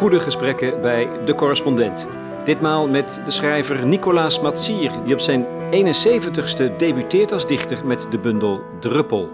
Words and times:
goede 0.00 0.20
gesprekken 0.20 0.80
bij 0.80 1.24
De 1.24 1.34
Correspondent. 1.34 2.08
Ditmaal 2.44 2.88
met 2.88 3.22
de 3.24 3.30
schrijver 3.30 3.86
Nicolaas 3.86 4.40
Matsier, 4.40 4.92
die 5.04 5.14
op 5.14 5.20
zijn 5.20 5.46
71ste 5.70 6.76
debuteert 6.76 7.32
als 7.32 7.46
dichter 7.46 7.86
met 7.86 8.06
de 8.10 8.18
bundel 8.18 8.62
Druppel. 8.78 9.30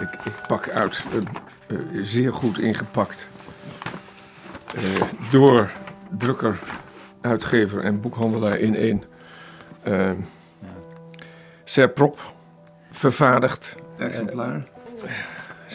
Ik, 0.00 0.18
ik 0.24 0.32
pak 0.46 0.68
uit, 0.68 1.04
een, 1.14 1.28
eh, 1.66 1.76
zeer 2.02 2.32
goed 2.32 2.58
ingepakt, 2.58 3.28
eh, 4.74 4.82
door 5.30 5.70
drukker, 6.18 6.58
uitgever 7.20 7.84
en 7.84 8.00
boekhandelaar 8.00 8.58
in 8.58 8.74
één. 8.74 9.02
Uh, 9.86 10.10
Serprop, 11.64 12.18
vervaardigd 12.90 13.76
exemplaar. 13.98 14.62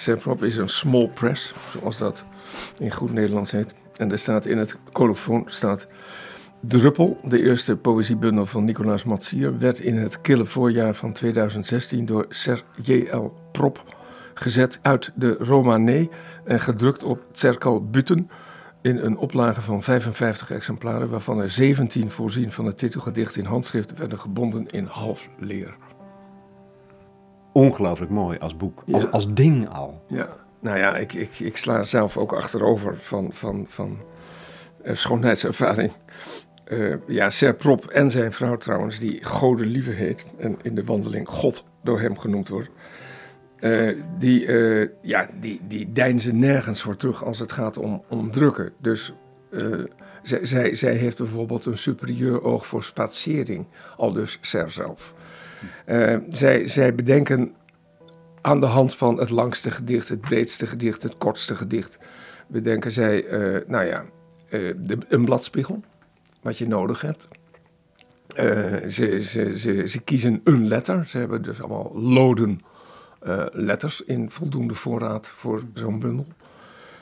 Serprop 0.01 0.43
is 0.43 0.55
een 0.55 0.69
small 0.69 1.07
press, 1.07 1.53
zoals 1.71 1.97
dat 1.97 2.25
in 2.79 2.91
goed 2.91 3.13
Nederlands 3.13 3.51
heet. 3.51 3.73
En 3.95 4.11
er 4.11 4.19
staat 4.19 4.45
in 4.45 4.57
het 4.57 4.77
colofoon 4.91 5.43
staat... 5.45 5.87
Druppel, 6.61 7.19
de 7.23 7.41
eerste 7.41 7.75
poëziebundel 7.75 8.45
van 8.45 8.63
Nicolaas 8.63 9.03
Matsier, 9.03 9.59
werd 9.59 9.79
in 9.79 9.95
het 9.95 10.21
kille 10.21 10.45
voorjaar 10.45 10.95
van 10.95 11.13
2016 11.13 12.05
door 12.05 12.25
Ser 12.29 12.63
J.L. 12.81 13.33
Prop 13.51 13.83
gezet 14.33 14.79
uit 14.81 15.11
de 15.15 15.35
Romanée 15.39 16.09
en 16.45 16.59
gedrukt 16.59 17.03
op 17.03 17.25
Cerkel 17.31 17.89
Butten 17.89 18.29
in 18.81 18.97
een 18.97 19.17
oplage 19.17 19.61
van 19.61 19.83
55 19.83 20.51
exemplaren, 20.51 21.09
waarvan 21.09 21.39
er 21.39 21.49
17 21.49 22.09
voorzien 22.09 22.51
van 22.51 22.65
het 22.65 22.77
titelgedicht 22.77 23.35
in 23.35 23.45
handschrift 23.45 23.97
werden 23.97 24.19
gebonden 24.19 24.65
in 24.67 24.85
half 24.85 25.29
leer. 25.39 25.75
Ongelooflijk 27.57 28.11
mooi 28.11 28.37
als 28.37 28.57
boek, 28.57 28.83
als, 28.91 29.11
als 29.11 29.33
ding 29.33 29.69
al. 29.69 30.01
Ja, 30.07 30.29
nou 30.59 30.77
ja, 30.77 30.97
ik, 30.97 31.13
ik, 31.13 31.39
ik 31.39 31.57
sla 31.57 31.83
zelf 31.83 32.17
ook 32.17 32.33
achterover 32.33 32.97
van, 32.97 33.29
van, 33.33 33.65
van 33.67 33.97
uh, 34.85 34.93
schoonheidservaring. 34.93 35.91
Uh, 36.67 36.95
ja, 37.07 37.29
Ser 37.29 37.55
Prop 37.55 37.85
en 37.85 38.11
zijn 38.11 38.33
vrouw 38.33 38.57
trouwens, 38.57 38.99
die 38.99 39.25
Gode 39.25 39.65
Lieve 39.65 39.91
heet 39.91 40.25
en 40.37 40.57
in 40.61 40.75
de 40.75 40.83
wandeling 40.83 41.27
God 41.27 41.63
door 41.83 42.01
hem 42.01 42.17
genoemd 42.17 42.47
wordt. 42.47 42.69
Uh, 43.59 44.03
die, 44.17 44.45
uh, 44.45 44.89
ja, 45.01 45.29
die, 45.39 45.61
die 45.67 45.91
deinzen 45.91 46.39
nergens 46.39 46.81
voor 46.81 46.95
terug 46.95 47.23
als 47.23 47.39
het 47.39 47.51
gaat 47.51 47.77
om, 47.77 48.03
om 48.09 48.31
drukken. 48.31 48.73
Dus 48.81 49.13
uh, 49.51 49.83
zij, 50.21 50.45
zij, 50.45 50.75
zij 50.75 50.93
heeft 50.93 51.17
bijvoorbeeld 51.17 51.65
een 51.65 51.77
superieur 51.77 52.43
oog 52.43 52.65
voor 52.65 52.83
spatiering, 52.83 53.65
al 53.97 54.11
dus 54.11 54.37
Ser 54.41 54.71
zelf. 54.71 55.13
Zij, 56.29 56.67
zij 56.67 56.95
bedenken 56.95 57.53
aan 58.41 58.59
de 58.59 58.65
hand 58.65 58.95
van 58.95 59.19
het 59.19 59.29
langste 59.29 59.71
gedicht, 59.71 60.09
het 60.09 60.21
breedste 60.21 60.67
gedicht, 60.67 61.03
het 61.03 61.17
kortste 61.17 61.55
gedicht, 61.55 61.97
bedenken 62.47 62.91
zij, 62.91 63.25
nou 63.67 63.85
ja, 63.85 64.05
de, 64.49 64.97
een 65.09 65.25
bladspiegel, 65.25 65.83
wat 66.41 66.57
je 66.57 66.67
nodig 66.67 67.01
hebt. 67.01 67.27
ze, 68.93 69.23
ze, 69.23 69.57
ze, 69.57 69.87
ze 69.87 69.99
kiezen 70.03 70.41
een 70.43 70.67
letter, 70.67 71.07
ze 71.07 71.17
hebben 71.17 71.41
dus 71.41 71.61
allemaal 71.61 71.91
loden 71.99 72.61
letters 73.51 74.01
in 74.01 74.31
voldoende 74.31 74.73
voorraad 74.75 75.27
voor 75.27 75.63
zo'n 75.73 75.99
bundel. 75.99 76.27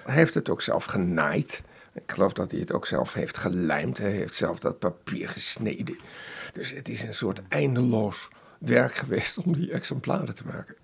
Hij 0.05 0.15
heeft 0.15 0.33
het 0.33 0.49
ook 0.49 0.61
zelf 0.61 0.85
genaaid. 0.85 1.63
Ik 1.93 2.11
geloof 2.11 2.33
dat 2.33 2.51
hij 2.51 2.59
het 2.59 2.71
ook 2.71 2.85
zelf 2.85 3.13
heeft 3.13 3.37
gelijmd. 3.37 3.97
Hij 3.97 4.11
heeft 4.11 4.35
zelf 4.35 4.59
dat 4.59 4.79
papier 4.79 5.29
gesneden. 5.29 5.97
Dus 6.53 6.71
het 6.71 6.89
is 6.89 7.03
een 7.03 7.13
soort 7.13 7.41
eindeloos 7.47 8.29
werk 8.67 8.95
geweest 8.95 9.38
om 9.38 9.53
die 9.53 9.72
exemplaren 9.72 10.35
te 10.35 10.45
maken. 10.45 10.75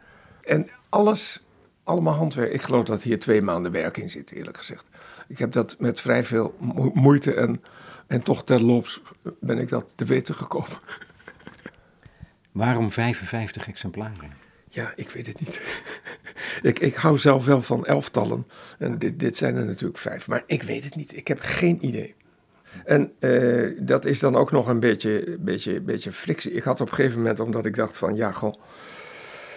En 0.42 0.70
alles, 0.90 1.44
allemaal 1.84 2.14
handwerk. 2.14 2.54
Ik 2.54 2.62
geloof 2.62 2.86
dat 2.86 3.04
hier 3.04 3.20
twee 3.20 3.42
maanden 3.42 3.72
werk 3.72 3.98
in 3.98 4.10
zit, 4.10 4.32
eerlijk 4.32 4.58
gezegd. 4.58 4.86
Ik 5.28 5.38
heb 5.38 5.52
dat 5.52 5.76
met 5.80 6.02
vrij 6.02 6.24
veel 6.24 6.56
moeite 6.94 7.34
en, 7.34 7.62
en 8.08 8.24
toch 8.24 8.44
terloops 8.44 9.02
ben 9.40 9.58
ik 9.58 9.70
dat 9.70 9.94
te 9.96 10.06
weten 10.06 10.36
gekomen. 10.36 10.80
Waarom 12.52 12.92
55 12.92 13.68
exemplaren? 13.68 14.34
Ja, 14.70 14.94
ik 14.96 15.10
weet 15.10 15.28
het 15.28 15.40
niet. 15.40 15.62
ik, 16.62 16.80
ik 16.80 16.96
hou 16.96 17.18
zelf 17.18 17.46
wel 17.46 17.62
van 17.62 17.86
elftallen. 17.86 18.46
En 18.80 18.98
dit, 18.98 19.20
dit 19.20 19.38
zijn 19.38 19.56
er 19.56 19.66
natuurlijk 19.66 20.00
vijf. 20.00 20.28
Maar 20.28 20.44
ik 20.46 20.64
weet 20.64 20.84
het 20.84 20.96
niet. 20.96 21.16
Ik 21.16 21.28
heb 21.28 21.40
geen 21.42 21.86
idee. 21.86 22.16
En 22.86 23.12
uh, 23.20 23.78
dat 23.80 24.06
is 24.06 24.20
dan 24.20 24.36
ook 24.36 24.52
nog 24.52 24.68
een 24.68 24.80
beetje, 24.80 25.38
beetje, 25.40 25.82
beetje 25.82 26.12
frictie. 26.12 26.52
Ik 26.52 26.64
had 26.64 26.82
op 26.82 26.90
een 26.90 26.94
gegeven 26.94 27.18
moment, 27.18 27.40
omdat 27.40 27.66
ik 27.66 27.76
dacht 27.76 27.98
van... 27.98 28.16
Ja, 28.16 28.32
goh, 28.32 28.54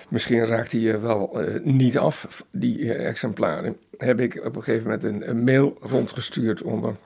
misschien 0.08 0.47
raakt 0.47 0.72
hij 0.72 0.92
er 0.92 1.02
wel 1.02 1.42
uh, 1.42 1.64
niet 1.64 1.98
af, 1.98 2.44
die 2.50 2.78
uh, 2.78 3.06
exemplaren. 3.06 3.76
Heb 3.97 4.20
ik 4.20 4.44
op 4.44 4.56
een 4.56 4.62
gegeven 4.62 4.82
moment 4.82 5.04
een, 5.04 5.28
een 5.28 5.44
mail 5.44 5.78
rondgestuurd 5.80 6.62
onder... 6.62 6.97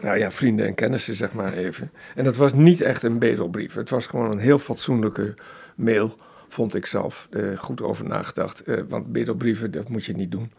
Nou 0.00 0.18
ja, 0.18 0.30
vrienden 0.30 0.66
en 0.66 0.74
kennissen, 0.74 1.14
zeg 1.14 1.32
maar 1.32 1.52
even. 1.52 1.90
En 2.14 2.24
dat 2.24 2.36
was 2.36 2.52
niet 2.52 2.80
echt 2.80 3.02
een 3.02 3.18
bedelbrief. 3.18 3.74
Het 3.74 3.90
was 3.90 4.06
gewoon 4.06 4.30
een 4.30 4.38
heel 4.38 4.58
fatsoenlijke 4.58 5.34
mail 5.74 6.16
vond 6.48 6.74
ik 6.74 6.86
zelf. 6.86 7.28
Goed 7.56 7.82
over 7.82 8.04
nagedacht. 8.04 8.62
Want 8.88 9.12
bedelbrieven, 9.12 9.70
dat 9.70 9.88
moet 9.88 10.04
je 10.04 10.14
niet 10.14 10.30
doen. 10.30 10.52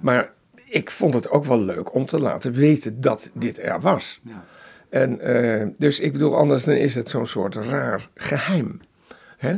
Maar 0.00 0.32
ik 0.72 0.90
vond 0.90 1.14
het 1.14 1.30
ook 1.30 1.44
wel 1.44 1.60
leuk 1.60 1.94
om 1.94 2.06
te 2.06 2.20
laten 2.20 2.52
weten 2.52 3.00
dat 3.00 3.30
dit 3.32 3.62
er 3.62 3.80
was. 3.80 4.20
Ja. 4.22 4.44
En 4.88 5.30
uh, 5.30 5.66
dus 5.78 6.00
ik 6.00 6.12
bedoel, 6.12 6.36
anders 6.36 6.64
dan 6.64 6.74
is 6.74 6.94
het 6.94 7.08
zo'n 7.08 7.26
soort 7.26 7.54
raar 7.54 8.08
geheim. 8.14 8.80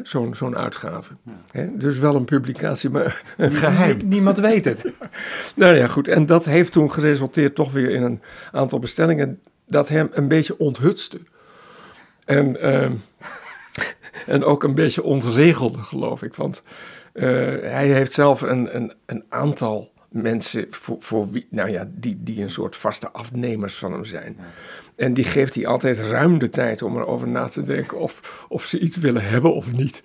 Zo'n 0.02 0.34
zo'n 0.34 0.56
uitgave. 0.56 1.12
Ja. 1.52 1.68
Dus 1.72 1.98
wel 1.98 2.14
een 2.14 2.24
publicatie, 2.24 2.90
maar 2.90 3.22
een 3.36 3.50
geheim. 3.50 4.00
Niemand 4.04 4.38
weet 4.38 4.64
het. 4.64 4.84
nou 5.56 5.76
ja, 5.76 5.86
goed. 5.86 6.08
En 6.08 6.26
dat 6.26 6.44
heeft 6.44 6.72
toen 6.72 6.92
geresulteerd 6.92 7.54
toch 7.54 7.72
weer 7.72 7.90
in 7.90 8.02
een 8.02 8.22
aantal 8.52 8.78
bestellingen 8.78 9.40
dat 9.66 9.88
hem 9.88 10.08
een 10.12 10.28
beetje 10.28 10.58
onthutste. 10.58 11.18
En 12.24 12.56
en 14.26 14.44
ook 14.44 14.62
een 14.62 14.74
beetje 14.74 15.02
ontregelde, 15.02 15.78
geloof 15.78 16.22
ik. 16.22 16.34
Want 16.34 16.62
uh, 17.14 17.24
hij 17.60 17.88
heeft 17.88 18.12
zelf 18.12 18.42
een, 18.42 18.76
een, 18.76 18.92
een 19.06 19.24
aantal 19.28 19.92
mensen 20.14 20.66
voor, 20.70 20.96
voor 21.00 21.30
wie, 21.30 21.46
nou 21.50 21.70
ja, 21.70 21.88
die, 21.94 22.18
die 22.20 22.42
een 22.42 22.50
soort 22.50 22.76
vaste 22.76 23.10
afnemers 23.10 23.74
van 23.74 23.92
hem 23.92 24.04
zijn. 24.04 24.36
En 24.96 25.14
die 25.14 25.24
geeft 25.24 25.54
hij 25.54 25.66
altijd 25.66 25.98
ruim 25.98 26.38
de 26.38 26.48
tijd 26.48 26.82
om 26.82 26.96
erover 26.96 27.28
na 27.28 27.48
te 27.48 27.62
denken 27.62 27.98
of, 27.98 28.44
of 28.48 28.64
ze 28.64 28.78
iets 28.78 28.96
willen 28.96 29.24
hebben 29.24 29.54
of 29.54 29.72
niet. 29.72 30.02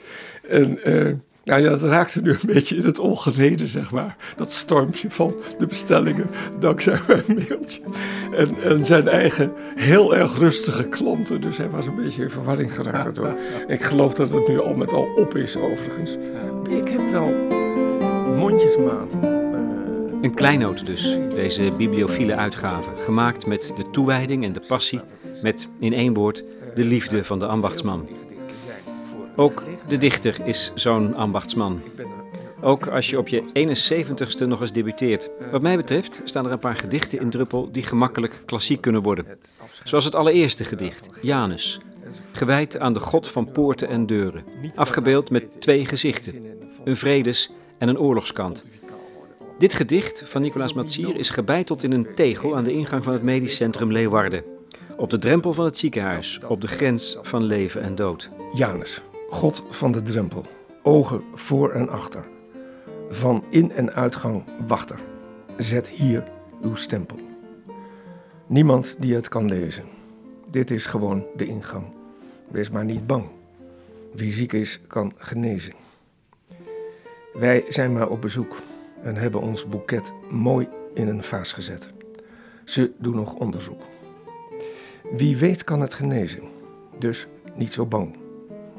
En 0.48 0.90
uh, 0.90 1.14
nou 1.44 1.62
ja, 1.62 1.70
dat 1.70 1.84
raakte 1.84 2.22
nu 2.22 2.32
een 2.32 2.40
beetje 2.46 2.76
in 2.76 2.86
het 2.86 3.00
ongereden, 3.00 3.68
zeg 3.68 3.92
maar. 3.92 4.16
Dat 4.36 4.52
stormpje 4.52 5.10
van 5.10 5.36
de 5.58 5.66
bestellingen, 5.66 6.30
dankzij 6.60 7.00
mijn 7.08 7.24
mailtje. 7.28 7.82
En, 8.36 8.62
en 8.64 8.86
zijn 8.86 9.08
eigen 9.08 9.54
heel 9.76 10.16
erg 10.16 10.38
rustige 10.38 10.88
klanten. 10.88 11.42
Dus 11.42 11.58
hij 11.58 11.70
was 11.70 11.86
een 11.88 11.96
beetje 11.96 12.24
in 12.24 12.30
verwarring 12.30 12.74
geraakt 12.74 13.16
daardoor. 13.16 13.38
Ik 13.68 13.84
geloof 13.84 14.14
dat 14.14 14.30
het 14.30 14.48
nu 14.48 14.60
al 14.60 14.74
met 14.74 14.92
al 14.92 15.08
op 15.16 15.36
is, 15.36 15.56
overigens. 15.56 16.18
Ik 16.70 16.88
heb 16.88 17.12
wel 17.12 17.34
mondjesmaat. 18.36 19.39
Een 20.22 20.34
kleinoot 20.34 20.86
dus, 20.86 21.18
deze 21.30 21.72
bibliophile 21.72 22.36
uitgave. 22.36 22.90
Gemaakt 22.96 23.46
met 23.46 23.74
de 23.78 23.90
toewijding 23.90 24.44
en 24.44 24.54
de 24.54 24.62
passie. 24.68 25.00
Met, 25.42 25.70
in 25.80 25.94
één 25.94 26.14
woord, 26.14 26.44
de 26.76 26.84
liefde 26.84 27.24
van 27.24 27.40
de 27.40 27.46
ambachtsman. 27.46 28.08
Ook 29.36 29.64
de 29.88 29.98
dichter 29.98 30.36
is 30.44 30.72
zo'n 30.76 31.16
ambachtsman. 31.16 31.82
Ook 32.62 32.88
als 32.88 33.10
je 33.10 33.18
op 33.18 33.28
je 33.28 33.44
71ste 33.44 34.48
nog 34.48 34.62
eens 34.62 34.72
debuteert. 34.72 35.30
Wat 35.52 35.62
mij 35.62 35.76
betreft 35.76 36.22
staan 36.24 36.46
er 36.46 36.52
een 36.52 36.60
paar 36.60 36.76
gedichten 36.76 37.20
in 37.20 37.30
Druppel 37.30 37.72
die 37.72 37.84
gemakkelijk 37.84 38.42
klassiek 38.46 38.82
kunnen 38.82 39.02
worden. 39.02 39.26
Zoals 39.84 40.06
het 40.06 40.16
allereerste 40.16 40.64
gedicht, 40.64 41.10
Janus. 41.22 41.80
Gewijd 42.32 42.80
aan 42.80 42.94
de 42.94 43.00
god 43.00 43.28
van 43.28 43.52
poorten 43.52 43.88
en 43.88 44.06
deuren. 44.06 44.44
Afgebeeld 44.76 45.30
met 45.30 45.62
twee 45.62 45.86
gezichten. 45.86 46.36
Een 46.84 46.98
vredes- 46.98 47.52
en 47.78 47.90
een 47.90 48.00
oorlogskant. 48.00 48.66
Dit 49.60 49.74
gedicht 49.74 50.30
van 50.30 50.42
Nicolaas 50.42 50.74
Matsier 50.74 51.16
is 51.16 51.30
gebeiteld 51.30 51.84
in 51.84 51.92
een 51.92 52.16
tegel 52.16 52.56
aan 52.56 52.64
de 52.64 52.74
ingang 52.74 53.04
van 53.04 53.14
het 53.14 53.24
medisch 53.24 53.56
centrum 53.56 53.92
Leeuwarden. 53.92 54.44
Op 54.98 55.10
de 55.10 55.18
drempel 55.18 55.54
van 55.54 55.66
het 55.66 55.78
ziekenhuis, 55.78 56.40
op 56.48 56.62
de 56.62 56.68
grens 56.68 57.18
van 57.22 57.44
leven 57.44 57.82
en 57.82 57.96
dood. 57.96 58.30
Janus. 58.54 59.02
God 59.30 59.64
van 59.70 59.92
de 59.92 60.02
drempel, 60.02 60.46
ogen 60.84 61.24
voor 61.34 61.72
en 61.72 61.90
achter. 61.90 62.24
Van 63.10 63.44
in- 63.50 63.72
en 63.72 63.94
uitgang 63.94 64.44
wachter. 64.68 65.00
Zet 65.58 65.90
hier 65.90 66.24
uw 66.62 66.76
stempel. 66.76 67.20
Niemand 68.48 68.96
die 69.00 69.16
het 69.16 69.28
kan 69.28 69.46
lezen. 69.50 69.84
Dit 70.52 70.72
is 70.72 70.86
gewoon 70.86 71.26
de 71.36 71.46
ingang. 71.46 71.86
Wees 72.48 72.70
maar 72.70 72.86
niet 72.86 73.08
bang. 73.08 73.26
Wie 74.14 74.32
ziek 74.32 74.54
is, 74.54 74.80
kan 74.88 75.14
genezen. 75.18 75.74
Wij 77.34 77.66
zijn 77.70 77.94
maar 77.94 78.10
op 78.10 78.22
bezoek 78.22 78.56
en 79.04 79.16
hebben 79.16 79.42
ons 79.42 79.68
boeket 79.68 80.14
mooi 80.30 80.68
in 80.94 81.08
een 81.08 81.24
vaas 81.24 81.54
gezet. 81.54 81.90
Ze 82.64 82.92
doen 82.98 83.16
nog 83.16 83.34
onderzoek. 83.34 83.82
Wie 85.12 85.38
weet 85.38 85.64
kan 85.64 85.82
het 85.82 85.94
genezen, 85.94 86.44
dus 86.98 87.28
niet 87.56 87.74
zo 87.74 87.86
bang. 87.86 88.16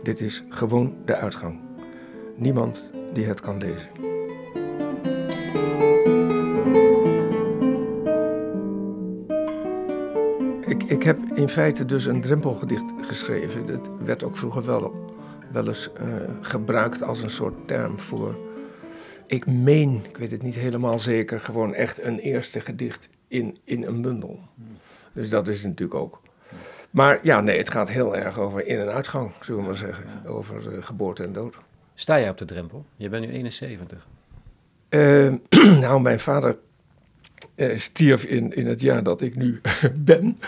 Dit 0.03 0.21
is 0.21 0.45
gewoon 0.49 0.95
de 1.05 1.17
uitgang. 1.17 1.61
Niemand 2.37 2.91
die 3.13 3.25
het 3.25 3.41
kan 3.41 3.59
lezen. 3.59 3.89
Ik, 10.67 10.83
ik 10.83 11.03
heb 11.03 11.19
in 11.35 11.49
feite 11.49 11.85
dus 11.85 12.07
een 12.07 12.21
drempelgedicht 12.21 12.93
geschreven. 13.01 13.67
Dat 13.67 13.91
werd 14.05 14.25
ook 14.25 14.37
vroeger 14.37 14.65
wel, 14.65 14.95
wel 15.53 15.67
eens 15.67 15.93
eh, 15.93 16.07
gebruikt 16.41 17.03
als 17.03 17.23
een 17.23 17.31
soort 17.31 17.55
term 17.67 17.99
voor 17.99 18.50
ik 19.31 19.47
meen, 19.47 20.01
ik 20.09 20.17
weet 20.17 20.31
het 20.31 20.43
niet 20.43 20.55
helemaal 20.55 20.99
zeker, 20.99 21.41
gewoon 21.41 21.75
echt 21.75 22.03
een 22.03 22.19
eerste 22.19 22.61
gedicht 22.61 23.09
in, 23.29 23.59
in 23.65 23.83
een 23.85 24.03
bundel. 24.03 24.39
Dus 25.13 25.29
dat 25.29 25.49
is 25.49 25.63
natuurlijk 25.63 26.01
ook. 26.01 26.21
Maar 26.91 27.19
ja, 27.23 27.41
nee, 27.41 27.59
het 27.59 27.71
gaat 27.71 27.91
heel 27.91 28.17
erg 28.17 28.39
over 28.39 28.67
in- 28.67 28.79
en 28.79 28.93
uitgang, 28.93 29.31
zullen 29.41 29.61
we 29.61 29.67
maar 29.67 29.77
zeggen. 29.77 30.05
Over 30.27 30.73
uh, 30.73 30.83
geboorte 30.83 31.23
en 31.23 31.33
dood. 31.33 31.57
Sta 31.95 32.15
je 32.17 32.31
op 32.31 32.39
de 32.39 32.45
drempel? 32.45 32.85
Je 32.97 33.09
bent 33.09 33.27
nu 33.27 33.33
71. 33.33 34.07
Uh, 34.91 35.33
nou, 35.81 36.01
mijn 36.01 36.21
vader 36.21 36.57
uh, 37.57 37.77
stierf 37.79 38.25
in, 38.25 38.53
in 38.53 38.67
het 38.67 38.81
jaar 38.81 39.03
dat 39.03 39.21
ik 39.21 39.37
nu 39.37 39.61
ben. 39.97 40.39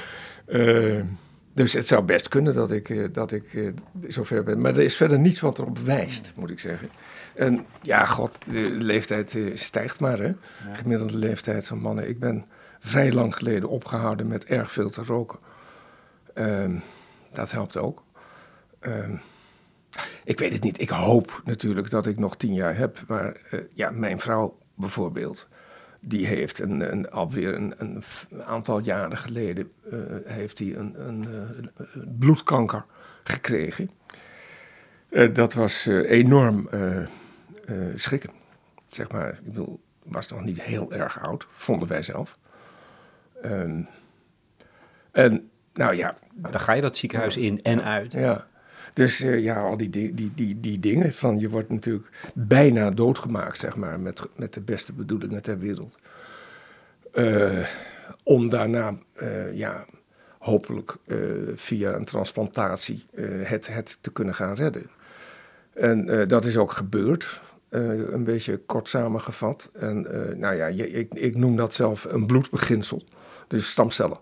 Dus 1.55 1.73
het 1.73 1.87
zou 1.87 2.03
best 2.05 2.29
kunnen 2.29 2.55
dat 2.55 2.71
ik, 2.71 3.15
dat 3.15 3.33
ik 3.33 3.73
zover 4.09 4.43
ben. 4.43 4.61
Maar 4.61 4.73
er 4.73 4.83
is 4.83 4.97
verder 4.97 5.19
niets 5.19 5.41
wat 5.41 5.59
erop 5.59 5.79
wijst, 5.79 6.33
moet 6.37 6.51
ik 6.51 6.59
zeggen. 6.59 6.89
En 7.35 7.67
ja, 7.83 8.07
god, 8.07 8.35
de 8.47 8.61
leeftijd 8.61 9.37
stijgt 9.55 10.01
maar, 10.01 10.19
hè. 10.19 10.35
Gemiddelde 10.73 11.17
leeftijd 11.17 11.67
van 11.67 11.79
mannen. 11.79 12.09
Ik 12.09 12.19
ben 12.19 12.45
vrij 12.79 13.13
lang 13.13 13.37
geleden 13.37 13.69
opgehouden 13.69 14.29
met 14.29 14.45
erg 14.45 14.73
veel 14.73 14.91
te 14.91 15.05
roken. 15.05 15.39
Ehm, 16.35 16.77
dat 17.33 17.53
helpt 17.53 17.77
ook. 17.77 18.05
Ehm, 18.81 19.17
ik 20.25 20.39
weet 20.39 20.53
het 20.53 20.63
niet. 20.63 20.81
Ik 20.81 20.91
hoop 20.91 21.43
natuurlijk 21.45 21.91
dat 21.91 22.07
ik 22.07 22.19
nog 22.19 22.37
tien 22.37 22.55
jaar 22.55 22.77
heb. 22.77 22.99
Maar 23.07 23.37
ja, 23.75 23.91
mijn 23.91 24.21
vrouw 24.21 24.59
bijvoorbeeld 24.75 25.49
die 26.05 26.27
heeft 26.27 26.59
een, 26.59 26.93
een, 26.93 27.11
alweer 27.11 27.55
een, 27.55 27.75
een, 27.79 28.03
aantal 28.45 28.79
jaren 28.79 29.19
geleden 29.19 29.73
uh, 29.93 30.01
heeft 30.25 30.59
hij 30.59 30.77
een, 30.77 31.09
een 31.09 31.23
uh, 31.23 32.03
bloedkanker 32.19 32.85
gekregen. 33.25 33.91
Dat 35.33 35.55
was 35.55 35.87
enorm 35.87 36.69
schrikken. 37.95 38.31
Zeg 38.89 39.11
maar, 39.11 39.29
ik 39.29 39.45
bedoel, 39.45 39.81
was 40.03 40.29
nog 40.29 40.45
niet 40.45 40.63
heel 40.63 40.93
erg 40.93 41.21
oud, 41.21 41.47
vonden 41.51 41.89
wij 41.89 42.03
zelf. 42.03 42.39
Um, 43.45 43.89
en 45.11 45.51
nou 45.73 45.95
ja. 45.95 46.17
Dan 46.35 46.61
ga 46.61 46.73
je 46.73 46.81
dat 46.81 46.97
ziekenhuis 46.97 47.37
in 47.37 47.63
en 47.63 47.85
uit. 47.85 48.13
Ja. 48.13 48.47
Dus 48.93 49.21
uh, 49.21 49.39
ja, 49.39 49.63
al 49.63 49.77
die, 49.77 49.91
die, 49.91 50.35
die, 50.35 50.61
die 50.61 50.81
dingen 50.81 51.13
van 51.15 51.39
je 51.39 51.49
wordt 51.49 51.69
natuurlijk 51.69 52.31
bijna 52.35 52.91
doodgemaakt, 52.91 53.59
zeg 53.59 53.77
maar, 53.77 54.01
met, 54.01 54.29
met 54.37 54.55
de 54.55 54.61
beste 54.61 54.93
bedoelingen 54.93 55.43
ter 55.43 55.59
wereld. 55.59 55.95
Uh, 57.15 57.67
om 58.23 58.49
daarna, 58.49 58.97
uh, 59.23 59.55
ja, 59.55 59.85
hopelijk 60.39 60.97
via 61.55 61.93
een 61.93 62.05
transplantatie 62.05 63.07
het, 63.43 63.67
het 63.67 63.99
te 64.01 64.13
kunnen 64.13 64.35
gaan 64.35 64.55
redden. 64.55 64.91
En 65.73 66.29
dat 66.29 66.45
is 66.45 66.57
ook 66.57 66.73
gebeurd, 66.73 67.41
een 67.73 68.25
beetje 68.25 68.57
kort 68.57 68.89
samengevat. 68.89 69.71
En 69.73 70.03
nou 70.39 70.55
ja, 70.55 70.67
je, 70.67 70.91
ik, 70.91 71.15
ik 71.15 71.37
noem 71.37 71.57
dat 71.57 71.75
zelf 71.75 72.05
een 72.05 72.27
bloedbeginsel, 72.27 73.03
dus 73.49 73.71
stamcellen. 73.71 74.19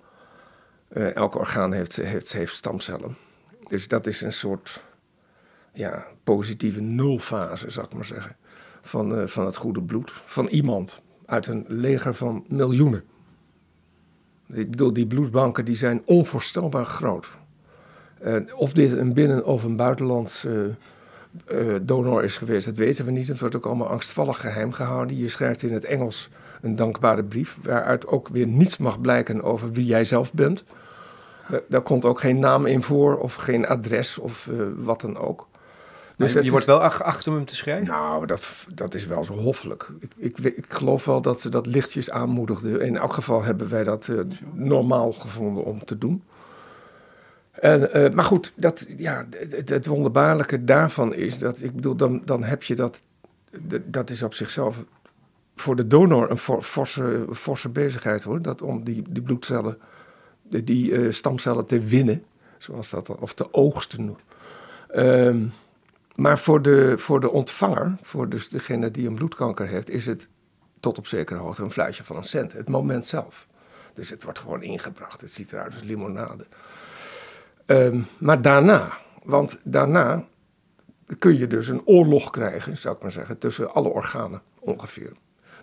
elk 1.14 1.35
orgaan 1.35 1.73
heeft, 1.73 1.97
heeft, 1.97 2.32
heeft 2.32 2.55
stamcellen. 2.55 3.17
Dus 3.69 3.88
dat 3.88 4.06
is 4.06 4.20
een 4.20 4.32
soort 4.32 4.82
ja, 5.73 6.06
positieve 6.25 6.81
nulfase, 6.81 7.70
zou 7.70 7.87
ik 7.87 7.94
maar 7.94 8.05
zeggen, 8.05 8.37
van, 8.82 9.19
uh, 9.19 9.26
van 9.26 9.47
het 9.47 9.56
goede 9.56 9.82
bloed. 9.82 10.12
Van 10.25 10.47
iemand 10.47 11.00
uit 11.26 11.47
een 11.47 11.64
leger 11.69 12.14
van 12.14 12.44
miljoenen. 12.49 13.05
Ik 14.52 14.70
bedoel, 14.70 14.93
die 14.93 15.06
bloedbanken 15.06 15.64
die 15.64 15.76
zijn 15.76 16.02
onvoorstelbaar 16.05 16.85
groot. 16.85 17.29
Uh, 18.25 18.37
of 18.56 18.73
dit 18.73 18.93
een 18.93 19.12
binnen- 19.12 19.44
of 19.44 19.64
een 19.64 19.76
buitenlands 19.76 20.47
uh, 21.53 21.75
donor 21.82 22.25
is 22.25 22.37
geweest, 22.37 22.67
dat 22.67 22.77
weten 22.77 23.05
we 23.05 23.11
niet. 23.11 23.29
Het 23.29 23.41
wordt 23.41 23.56
ook 23.56 23.67
allemaal 23.67 23.88
angstvallig 23.88 24.41
geheim 24.41 24.73
gehouden. 24.73 25.17
Je 25.17 25.29
schrijft 25.29 25.62
in 25.62 25.73
het 25.73 25.85
Engels 25.85 26.29
een 26.61 26.77
dankbare 26.77 27.25
brief, 27.25 27.59
waaruit 27.62 28.06
ook 28.06 28.29
weer 28.29 28.47
niets 28.47 28.77
mag 28.77 29.00
blijken 29.00 29.43
over 29.43 29.73
wie 29.73 29.87
jij 29.87 30.05
zelf 30.05 30.32
bent. 30.32 30.65
Daar 31.69 31.81
komt 31.81 32.05
ook 32.05 32.21
geen 32.21 32.38
naam 32.38 32.67
in 32.67 32.82
voor 32.82 33.19
of 33.19 33.35
geen 33.35 33.67
adres 33.67 34.19
of 34.19 34.47
uh, 34.47 34.62
wat 34.77 35.00
dan 35.00 35.19
ook. 35.19 35.49
Dus 36.17 36.32
je 36.32 36.50
wordt 36.50 36.67
wel 36.67 36.82
acht 36.82 37.27
om 37.29 37.35
hem 37.35 37.44
te 37.44 37.56
schrijven? 37.56 37.87
Nou, 37.87 38.26
dat, 38.26 38.67
dat 38.75 38.94
is 38.94 39.06
wel 39.06 39.25
zo 39.25 39.33
hoffelijk. 39.33 39.88
Ik, 39.99 40.12
ik, 40.17 40.38
ik, 40.38 40.65
geloof 40.69 41.05
wel 41.05 41.21
dat 41.21 41.41
ze 41.41 41.49
dat 41.49 41.67
lichtjes 41.67 42.11
aanmoedigden. 42.11 42.81
In 42.81 42.97
elk 42.97 43.12
geval 43.12 43.43
hebben 43.43 43.69
wij 43.69 43.85
dat 43.85 44.09
uh, 44.09 44.21
normaal 44.53 45.12
gevonden 45.12 45.65
om 45.65 45.85
te 45.85 45.99
doen. 45.99 46.23
En, 47.61 47.97
uh, 47.97 48.11
maar 48.11 48.25
goed, 48.25 48.53
dat, 48.55 48.87
ja, 48.97 49.27
het, 49.65 49.87
wonderbaarlijke 49.87 50.65
daarvan 50.65 51.15
is 51.15 51.39
dat, 51.39 51.62
ik 51.62 51.75
bedoel, 51.75 51.97
dan, 51.97 52.23
dan 52.25 52.45
heb 52.45 52.62
je 52.62 52.75
dat, 52.75 53.03
dat 53.85 54.11
is 54.11 54.23
op 54.23 54.35
zichzelf 54.35 54.85
voor 55.57 55.77
de 55.77 55.87
donor 55.87 56.31
een 56.31 56.39
for, 56.39 56.62
forse, 56.62 57.27
forse 57.33 57.69
bezigheid 57.69 58.23
hoor, 58.23 58.43
dat 58.43 58.62
om 58.62 58.85
die, 58.85 59.03
die 59.09 59.23
bloedcellen 59.23 59.79
die 60.43 60.91
uh, 60.91 61.12
stamcellen 61.12 61.67
te 61.67 61.81
winnen, 61.81 62.25
zoals 62.59 62.91
dat, 62.91 63.09
of 63.09 63.35
te 63.35 63.53
oogsten. 63.53 64.17
Um, 64.95 65.53
maar 66.15 66.39
voor 66.39 66.62
de, 66.62 66.95
voor 66.99 67.21
de 67.21 67.31
ontvanger, 67.31 67.97
voor 68.03 68.29
dus 68.29 68.49
degene 68.49 68.91
die 68.91 69.09
een 69.09 69.15
bloedkanker 69.15 69.67
heeft, 69.67 69.91
is 69.91 70.07
het 70.07 70.29
tot 70.81 70.99
op 70.99 71.07
zekere 71.07 71.39
hoogte 71.39 71.62
een 71.62 71.71
fluitje 71.71 72.05
van 72.05 72.17
een 72.17 72.25
cent. 72.25 72.53
Het 72.53 72.69
moment 72.69 73.07
zelf. 73.07 73.47
Dus 73.95 74.11
het 74.11 74.23
wordt 74.23 74.39
gewoon 74.39 74.62
ingebracht. 74.62 75.21
Het 75.21 75.31
ziet 75.31 75.53
eruit 75.53 75.75
als 75.75 75.83
limonade. 75.83 76.47
Um, 77.70 78.06
maar 78.19 78.43
daarna, 78.43 78.99
want 79.22 79.58
daarna 79.62 80.25
kun 81.19 81.38
je 81.38 81.46
dus 81.46 81.69
een 81.69 81.87
oorlog 81.87 82.31
krijgen, 82.31 82.78
zou 82.78 82.96
ik 82.96 83.02
maar 83.02 83.12
zeggen, 83.12 83.38
tussen 83.38 83.75
alle 83.75 83.88
organen 83.88 84.43
ongeveer. 84.58 85.12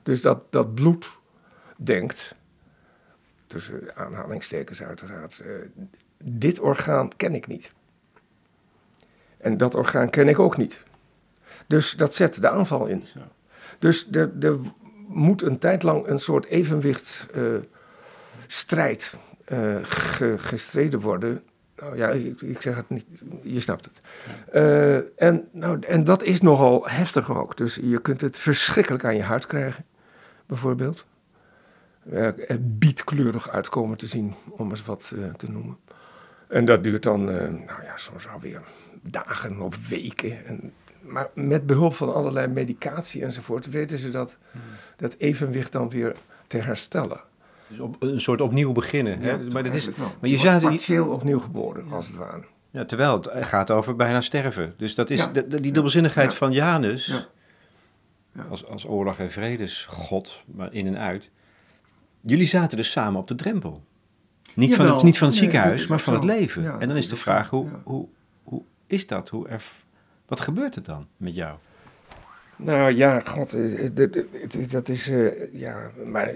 Dus 0.03 0.21
dat, 0.21 0.51
dat 0.51 0.75
bloed 0.75 1.11
denkt, 1.77 2.35
tussen 3.47 3.95
aanhalingstekens 3.95 4.83
uiteraard, 4.83 5.41
uh, 5.45 5.51
dit 6.23 6.59
orgaan 6.59 7.15
ken 7.15 7.35
ik 7.35 7.47
niet. 7.47 7.71
En 9.37 9.57
dat 9.57 9.75
orgaan 9.75 10.09
ken 10.09 10.27
ik 10.27 10.39
ook 10.39 10.57
niet. 10.57 10.83
Dus 11.67 11.91
dat 11.91 12.15
zet 12.15 12.41
de 12.41 12.49
aanval 12.49 12.85
in. 12.85 13.03
Dus 13.79 14.07
er, 14.11 14.31
er 14.39 14.57
moet 15.07 15.41
een 15.41 15.59
tijd 15.59 15.83
lang 15.83 16.07
een 16.07 16.19
soort 16.19 16.45
evenwichtstrijd 16.45 19.17
uh, 19.51 19.75
uh, 19.75 19.83
ge, 19.83 20.37
gestreden 20.37 20.99
worden. 20.99 21.43
Nou 21.79 21.97
ja, 21.97 22.09
ik, 22.09 22.41
ik, 22.41 22.61
zeg 22.61 22.75
het 22.75 22.89
niet, 22.89 23.05
je 23.41 23.59
snapt 23.59 23.85
het. 23.85 24.01
Uh, 24.53 24.95
en, 25.21 25.47
nou, 25.51 25.79
en 25.79 26.03
dat 26.03 26.23
is 26.23 26.41
nogal 26.41 26.89
heftig 26.89 27.37
ook. 27.37 27.57
Dus 27.57 27.79
je 27.81 28.01
kunt 28.01 28.21
het 28.21 28.37
verschrikkelijk 28.37 29.05
aan 29.05 29.15
je 29.15 29.21
huid 29.23 29.45
krijgen, 29.45 29.85
bijvoorbeeld 30.45 31.05
uh, 32.13 32.29
bietkleurig 32.59 33.49
uitkomen 33.49 33.97
te 33.97 34.07
zien, 34.07 34.33
om 34.49 34.69
eens 34.69 34.85
wat 34.85 35.11
uh, 35.15 35.33
te 35.33 35.51
noemen. 35.51 35.77
En 36.47 36.65
dat 36.65 36.83
duurt 36.83 37.03
dan, 37.03 37.25
nou 37.25 37.83
ja, 37.83 37.97
soms 37.97 38.27
alweer 38.27 38.61
dagen 39.01 39.61
of 39.61 39.89
weken. 39.89 40.45
En, 40.45 40.73
maar 41.01 41.29
met 41.33 41.65
behulp 41.65 41.95
van 41.95 42.13
allerlei 42.13 42.47
medicatie 42.47 43.23
enzovoort 43.23 43.69
weten 43.69 43.97
ze 43.97 44.09
dat, 44.09 44.37
hmm. 44.51 44.61
dat 44.95 45.15
evenwicht 45.17 45.71
dan 45.71 45.89
weer 45.89 46.15
te 46.47 46.57
herstellen. 46.57 47.21
Dus 47.67 47.79
op, 47.79 47.95
een 47.99 48.21
soort 48.21 48.41
opnieuw 48.41 48.71
beginnen. 48.71 49.19
Hè? 49.19 49.29
Ja, 49.29 49.37
maar, 49.51 49.63
dat 49.63 49.73
is, 49.73 49.89
maar 49.95 50.29
je 50.29 50.37
zou 50.37 50.61
partieel 50.61 51.07
opnieuw 51.07 51.39
geboren, 51.39 51.91
als 51.91 52.07
het 52.07 52.15
ware. 52.15 52.43
Ja, 52.71 52.85
terwijl 52.85 53.13
het 53.13 53.45
gaat 53.45 53.71
over 53.71 53.95
bijna 53.95 54.21
sterven. 54.21 54.73
Dus 54.77 54.95
dat 54.95 55.09
is 55.09 55.19
ja. 55.19 55.27
de, 55.27 55.47
de, 55.47 55.59
die 55.59 55.71
dubbelzinnigheid 55.71 56.33
van 56.33 56.51
Janus, 56.51 57.27
als, 58.49 58.65
als 58.65 58.87
oorlog- 58.87 59.19
en 59.19 59.31
vredesgod, 59.31 60.43
maar 60.45 60.73
in 60.73 60.87
en 60.87 60.97
uit 60.97 61.31
Jullie 62.21 62.45
zaten 62.45 62.77
dus 62.77 62.91
samen 62.91 63.19
op 63.19 63.27
de 63.27 63.35
drempel. 63.35 63.83
Niet, 64.53 64.75
van 64.75 64.85
het, 64.85 65.03
niet 65.03 65.17
van 65.17 65.27
het 65.27 65.39
nee, 65.39 65.49
ziekenhuis, 65.49 65.87
maar 65.87 65.99
van 65.99 66.13
het 66.13 66.23
leven. 66.23 66.79
En 66.79 66.87
dan 66.87 66.97
is 66.97 67.07
de 67.07 67.15
vraag, 67.15 67.49
hoe, 67.49 67.67
hoe, 67.83 68.07
hoe 68.43 68.61
is 68.87 69.07
dat? 69.07 69.29
Hoe 69.29 69.47
wat 70.25 70.41
gebeurt 70.41 70.75
er 70.75 70.83
dan 70.83 71.07
met 71.17 71.35
jou? 71.35 71.57
Nou 72.57 72.91
ja, 72.91 73.19
god, 73.19 73.57
dat 74.71 74.89
is, 74.89 75.09
uh, 75.09 75.53
ja, 75.53 75.91
maar 76.05 76.33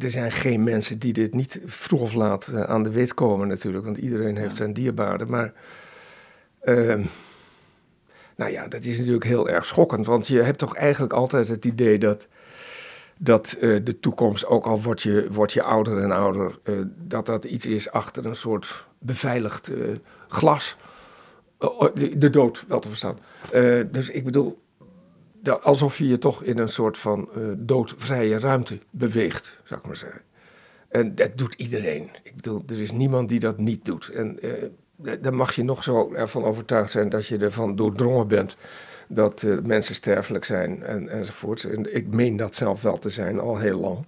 er 0.00 0.10
zijn 0.10 0.32
geen 0.32 0.62
mensen 0.62 0.98
die 0.98 1.12
dit 1.12 1.34
niet 1.34 1.60
vroeg 1.64 2.00
of 2.00 2.14
laat 2.14 2.52
aan 2.54 2.82
de 2.82 2.90
weet 2.90 3.14
komen 3.14 3.48
natuurlijk, 3.48 3.84
want 3.84 3.98
iedereen 3.98 4.36
heeft 4.36 4.56
zijn 4.56 4.72
dierbaren. 4.72 5.30
Maar, 5.30 5.52
uh, 6.64 7.04
nou 8.36 8.50
ja, 8.50 8.68
dat 8.68 8.84
is 8.84 8.98
natuurlijk 8.98 9.24
heel 9.24 9.48
erg 9.48 9.66
schokkend, 9.66 10.06
want 10.06 10.26
je 10.26 10.42
hebt 10.42 10.58
toch 10.58 10.74
eigenlijk 10.74 11.12
altijd 11.12 11.48
het 11.48 11.64
idee 11.64 11.98
dat 11.98 12.26
dat 13.20 13.56
uh, 13.60 13.80
de 13.84 14.00
toekomst, 14.00 14.46
ook 14.46 14.66
al 14.66 14.82
word 14.82 15.02
je, 15.02 15.26
word 15.30 15.52
je 15.52 15.62
ouder 15.62 16.02
en 16.02 16.10
ouder, 16.10 16.58
uh, 16.64 16.78
dat 16.96 17.26
dat 17.26 17.44
iets 17.44 17.66
is 17.66 17.90
achter 17.90 18.26
een 18.26 18.36
soort 18.36 18.86
beveiligd 18.98 19.70
glas. 20.28 20.76
De, 21.94 22.18
de, 22.18 22.30
dood, 22.30 22.64
wel 22.68 22.80
te 22.80 22.88
verstaan. 22.88 23.18
dus 23.90 24.10
ik 24.10 24.24
bedoel, 24.24 24.58
alsof 25.62 25.98
je 25.98 26.06
je 26.06 26.18
toch 26.18 26.42
in 26.42 26.58
een 26.58 26.68
soort 26.68 26.98
van 26.98 27.28
doodvrije 27.56 28.38
ruimte 28.38 28.78
beweegt, 28.90 29.58
zou 29.64 29.80
ik 29.80 29.86
maar 29.86 29.96
zeggen. 29.96 30.20
En 30.88 31.14
dat 31.14 31.38
doet 31.38 31.54
iedereen. 31.54 32.10
Ik 32.22 32.34
bedoel, 32.34 32.62
er 32.66 32.80
is 32.80 32.92
niemand 32.92 33.28
die 33.28 33.40
dat 33.40 33.58
niet 33.58 33.84
doet. 33.84 34.08
En 34.08 34.38
uh, 34.42 35.12
dan 35.20 35.34
mag 35.34 35.52
je 35.54 35.64
nog 35.64 35.82
zo 35.82 36.12
ervan 36.14 36.44
overtuigd 36.44 36.90
zijn 36.90 37.08
dat 37.08 37.26
je 37.26 37.38
ervan 37.38 37.76
doordrongen 37.76 38.28
bent 38.28 38.56
dat 39.08 39.42
uh, 39.42 39.58
mensen 39.62 39.94
sterfelijk 39.94 40.44
zijn 40.44 40.82
en, 40.82 41.08
enzovoort. 41.08 41.64
En 41.64 41.94
ik 41.94 42.06
meen 42.06 42.36
dat 42.36 42.54
zelf 42.54 42.82
wel 42.82 42.98
te 42.98 43.08
zijn, 43.08 43.40
al 43.40 43.58
heel 43.58 43.80
lang. 43.80 44.06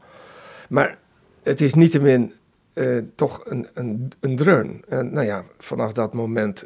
Maar 0.69 0.99
het 1.43 1.61
is 1.61 1.75
niettemin 1.75 2.33
uh, 2.75 3.03
toch 3.15 3.41
een, 3.45 3.69
een, 3.75 4.13
een 4.21 4.37
dreun. 4.37 4.83
En 4.89 5.13
nou 5.13 5.27
ja, 5.27 5.45
vanaf 5.59 5.93
dat 5.93 6.15
moment 6.15 6.65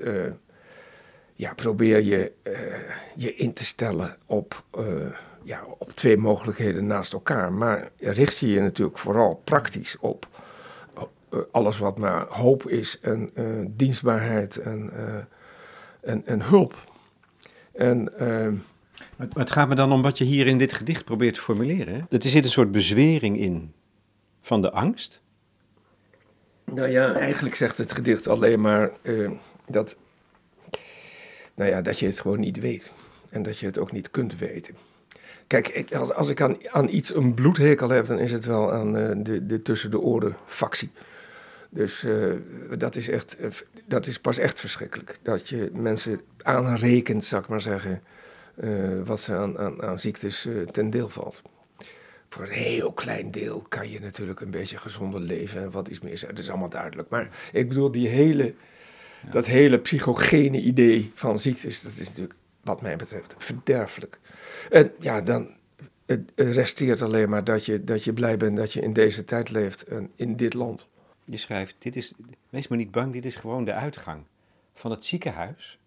ja, 1.34 1.54
probeer 1.54 2.02
je 2.02 2.32
je 3.16 3.34
in 3.34 3.52
te 3.52 3.64
stellen 3.64 4.16
op 4.26 4.64
ja, 5.44 5.64
op 5.78 5.90
twee 5.90 6.16
mogelijkheden 6.16 6.86
naast 6.86 7.12
elkaar. 7.12 7.52
Maar 7.52 7.90
richt 7.98 8.38
je 8.38 8.48
je 8.48 8.60
natuurlijk 8.60 8.98
vooral 8.98 9.40
praktisch 9.44 9.96
op 10.00 10.28
eh, 11.30 11.38
alles 11.50 11.78
wat 11.78 11.98
maar 11.98 12.26
hoop 12.28 12.68
is 12.68 12.98
en 13.00 13.30
dienstbaarheid 13.76 14.56
en, 14.56 14.90
en, 16.00 16.26
en 16.26 16.42
hulp. 16.42 16.92
En, 17.72 18.12
maar 19.16 19.28
het 19.34 19.50
gaat 19.50 19.68
me 19.68 19.74
dan 19.74 19.92
om 19.92 20.02
wat 20.02 20.18
je 20.18 20.24
hier 20.24 20.46
in 20.46 20.58
dit 20.58 20.72
gedicht 20.72 21.04
probeert 21.04 21.34
te 21.34 21.40
formuleren. 21.40 22.06
Er 22.10 22.22
zit 22.22 22.44
een 22.44 22.50
soort 22.50 22.70
bezwering 22.70 23.38
in 23.38 23.72
van 24.40 24.60
de 24.60 24.70
angst. 24.70 25.22
Nou 26.64 26.88
ja, 26.88 27.12
eigenlijk 27.12 27.54
zegt 27.54 27.78
het 27.78 27.92
gedicht 27.92 28.28
alleen 28.28 28.60
maar 28.60 28.90
dat, 29.66 29.96
nou 31.54 31.70
ja, 31.70 31.80
dat 31.80 31.98
je 31.98 32.06
het 32.06 32.20
gewoon 32.20 32.40
niet 32.40 32.60
weet. 32.60 32.92
En 33.30 33.42
dat 33.42 33.58
je 33.58 33.66
het 33.66 33.78
ook 33.78 33.92
niet 33.92 34.10
kunt 34.10 34.38
weten. 34.38 34.74
Kijk, 35.46 35.94
als, 35.94 36.12
als 36.12 36.28
ik 36.28 36.40
aan, 36.40 36.56
aan 36.70 36.88
iets 36.88 37.14
een 37.14 37.34
bloedhekel 37.34 37.88
heb, 37.88 38.06
dan 38.06 38.18
is 38.18 38.32
het 38.32 38.44
wel 38.44 38.72
aan 38.72 38.96
uh, 38.96 39.10
de, 39.16 39.46
de 39.46 39.62
tussen 39.62 39.90
de 39.90 40.00
oren 40.00 40.36
factie. 40.46 40.90
Dus 41.70 42.04
uh, 42.04 42.34
dat, 42.78 42.96
is 42.96 43.08
echt, 43.08 43.36
uh, 43.40 43.46
dat 43.84 44.06
is 44.06 44.18
pas 44.18 44.38
echt 44.38 44.60
verschrikkelijk. 44.60 45.16
Dat 45.22 45.48
je 45.48 45.70
mensen 45.72 46.20
aanrekent, 46.42 47.24
zou 47.24 47.42
ik 47.42 47.48
maar 47.48 47.60
zeggen, 47.60 48.02
wat 49.04 49.20
ze 49.20 49.34
aan, 49.34 49.58
aan, 49.58 49.82
aan 49.82 50.00
ziektes 50.00 50.48
ten 50.70 50.90
deel 50.90 51.08
valt. 51.08 51.42
Voor 52.28 52.44
een 52.44 52.50
heel 52.50 52.92
klein 52.92 53.30
deel 53.30 53.64
kan 53.68 53.90
je 53.90 54.00
natuurlijk 54.00 54.40
een 54.40 54.50
beetje 54.50 54.76
gezonder 54.76 55.20
leven 55.20 55.62
en 55.62 55.70
wat 55.70 55.88
iets 55.88 56.00
meer 56.00 56.18
zijn. 56.18 56.30
Dat 56.34 56.44
is 56.44 56.50
allemaal 56.50 56.68
duidelijk. 56.68 57.08
Maar 57.08 57.28
ik 57.52 57.68
bedoel, 57.68 57.90
die 57.90 58.08
hele. 58.08 58.54
Dat 59.30 59.46
hele 59.46 59.78
psychogene 59.78 60.60
idee 60.60 61.10
van 61.14 61.38
ziektes, 61.38 61.82
dat 61.82 61.92
is 61.92 62.08
natuurlijk 62.08 62.34
wat 62.62 62.82
mij 62.82 62.96
betreft, 62.96 63.34
verderfelijk. 63.38 64.18
En 64.70 64.92
ja, 65.00 65.20
dan 65.20 65.48
het 66.06 66.32
resteert 66.34 67.02
alleen 67.02 67.28
maar 67.28 67.44
dat 67.44 67.64
je, 67.64 67.84
dat 67.84 68.04
je 68.04 68.12
blij 68.12 68.36
bent 68.36 68.56
dat 68.56 68.72
je 68.72 68.80
in 68.80 68.92
deze 68.92 69.24
tijd 69.24 69.50
leeft 69.50 69.82
en 69.82 70.10
in 70.16 70.36
dit 70.36 70.54
land. 70.54 70.88
Je 71.24 71.36
schrijft, 71.36 71.76
dit 71.78 71.96
is, 71.96 72.12
wees 72.50 72.68
maar 72.68 72.78
niet 72.78 72.90
bang, 72.90 73.12
dit 73.12 73.24
is 73.24 73.36
gewoon 73.36 73.64
de 73.64 73.72
uitgang 73.72 74.22
van 74.74 74.90
het 74.90 75.04
ziekenhuis, 75.04 75.78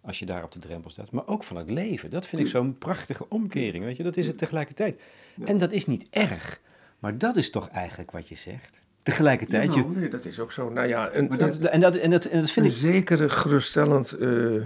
als 0.00 0.18
je 0.18 0.26
daar 0.26 0.42
op 0.42 0.52
de 0.52 0.58
drempel 0.58 0.90
staat, 0.90 1.10
maar 1.10 1.26
ook 1.26 1.44
van 1.44 1.56
het 1.56 1.70
leven. 1.70 2.10
Dat 2.10 2.26
vind 2.26 2.42
ik 2.42 2.48
zo'n 2.48 2.78
prachtige 2.78 3.28
omkering, 3.28 3.84
weet 3.84 3.96
je, 3.96 4.02
dat 4.02 4.16
is 4.16 4.26
het 4.26 4.38
tegelijkertijd. 4.38 5.00
En 5.44 5.58
dat 5.58 5.72
is 5.72 5.86
niet 5.86 6.06
erg, 6.10 6.60
maar 6.98 7.18
dat 7.18 7.36
is 7.36 7.50
toch 7.50 7.68
eigenlijk 7.68 8.10
wat 8.10 8.28
je 8.28 8.34
zegt. 8.34 8.80
Tegelijkertijd. 9.06 9.74
Ja, 9.74 9.80
nou, 9.80 9.96
nee, 9.96 10.08
dat 10.08 10.24
is 10.24 10.40
ook 10.40 10.52
zo. 10.52 10.70
Nou 10.70 10.88
ja, 10.88 11.08
en, 11.08 11.28
dat, 11.36 11.58
en, 11.58 11.80
dat, 11.80 11.96
en, 11.96 12.10
dat, 12.10 12.24
en 12.24 12.40
dat 12.40 12.50
vind 12.50 12.66
een 12.66 12.72
ik. 12.72 12.78
zekere 12.78 13.28
geruststellend. 13.28 14.16
Uh, 14.20 14.62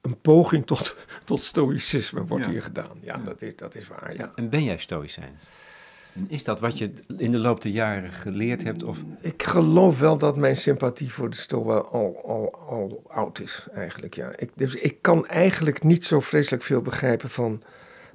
een 0.00 0.20
poging 0.22 0.66
tot, 0.66 0.96
tot 1.24 1.40
stoïcisme 1.40 2.24
wordt 2.24 2.46
hier 2.46 2.62
gedaan. 2.62 2.98
Ja, 3.00 3.16
Dat, 3.24 3.42
is, 3.42 3.56
dat 3.56 3.74
is 3.74 3.88
waar. 3.88 4.16
Ja. 4.16 4.32
En 4.34 4.48
ben 4.48 4.64
jij 4.64 4.78
stoïcijn? 4.78 5.38
Is 6.28 6.44
dat 6.44 6.60
wat 6.60 6.78
je 6.78 6.92
in 7.16 7.30
de 7.30 7.38
loop 7.38 7.62
der 7.62 7.72
jaren 7.72 8.12
geleerd 8.12 8.62
hebt? 8.62 8.82
Of? 8.82 8.98
Ik 9.20 9.42
geloof 9.42 9.98
wel 9.98 10.18
dat 10.18 10.36
mijn 10.36 10.56
sympathie 10.56 11.12
voor 11.12 11.30
de 11.30 11.36
Stoa 11.36 11.76
al, 11.76 12.22
al, 12.24 12.54
al 12.66 13.02
oud 13.08 13.40
is, 13.40 13.66
eigenlijk. 13.74 14.14
Ja. 14.14 14.30
Ik, 14.36 14.50
dus 14.54 14.74
ik 14.74 14.96
kan 15.00 15.26
eigenlijk 15.26 15.82
niet 15.82 16.04
zo 16.04 16.20
vreselijk 16.20 16.62
veel 16.62 16.82
begrijpen 16.82 17.30
van, 17.30 17.62